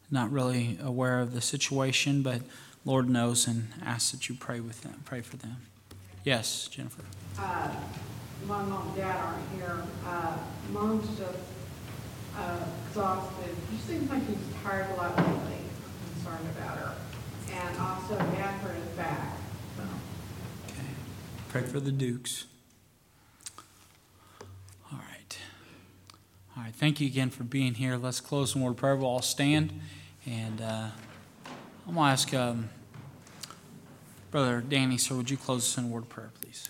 Not 0.09 0.31
really 0.31 0.77
aware 0.83 1.19
of 1.19 1.33
the 1.33 1.41
situation, 1.41 2.21
but 2.21 2.41
Lord 2.85 3.09
knows 3.09 3.47
and 3.47 3.69
asks 3.83 4.11
that 4.11 4.27
you 4.29 4.35
pray 4.35 4.59
with 4.59 4.81
them. 4.81 5.01
Pray 5.05 5.21
for 5.21 5.37
them. 5.37 5.57
Yes, 6.23 6.67
Jennifer. 6.67 7.03
uh, 7.39 7.69
my 8.47 8.63
mom 8.63 8.87
and 8.87 8.95
dad 8.95 9.15
aren't 9.17 9.49
here. 9.55 9.83
Uh, 10.05 10.37
mom's 10.71 11.07
just 11.17 11.37
uh, 12.37 12.57
exhausted. 12.87 13.55
She 13.69 13.77
seems 13.77 14.09
like 14.09 14.21
she's 14.27 14.37
tired 14.63 14.89
a 14.91 14.95
lot 14.95 15.15
lately. 15.17 15.31
I'm 15.33 16.13
concerned 16.23 16.47
about 16.57 16.77
her. 16.77 16.95
And 17.53 17.77
also 17.79 18.15
dad 18.17 18.59
hurt 18.61 18.75
his 18.75 18.85
back. 18.97 19.35
So, 19.77 19.83
Okay. 20.69 20.87
Pray 21.49 21.61
for 21.63 21.79
the 21.79 21.91
Dukes. 21.91 22.45
All 24.91 24.97
right. 24.99 25.37
All 26.57 26.63
right. 26.63 26.73
Thank 26.73 26.99
you 26.99 27.07
again 27.07 27.29
for 27.29 27.43
being 27.43 27.75
here. 27.75 27.97
Let's 27.97 28.19
close 28.21 28.55
in 28.55 28.61
word 28.61 28.77
prayer. 28.77 28.95
We'll 28.95 29.07
all 29.07 29.21
stand. 29.21 29.79
And 30.25 30.61
uh, 30.61 30.87
I'm 31.87 31.95
going 31.95 32.05
to 32.07 32.11
ask 32.11 32.33
um, 32.33 32.69
Brother 34.29 34.61
Danny, 34.61 34.97
sir, 34.97 35.15
would 35.15 35.29
you 35.29 35.37
close 35.37 35.63
us 35.63 35.77
in 35.77 35.85
a 35.85 35.87
word 35.87 36.03
of 36.03 36.09
prayer, 36.09 36.29
please? 36.41 36.69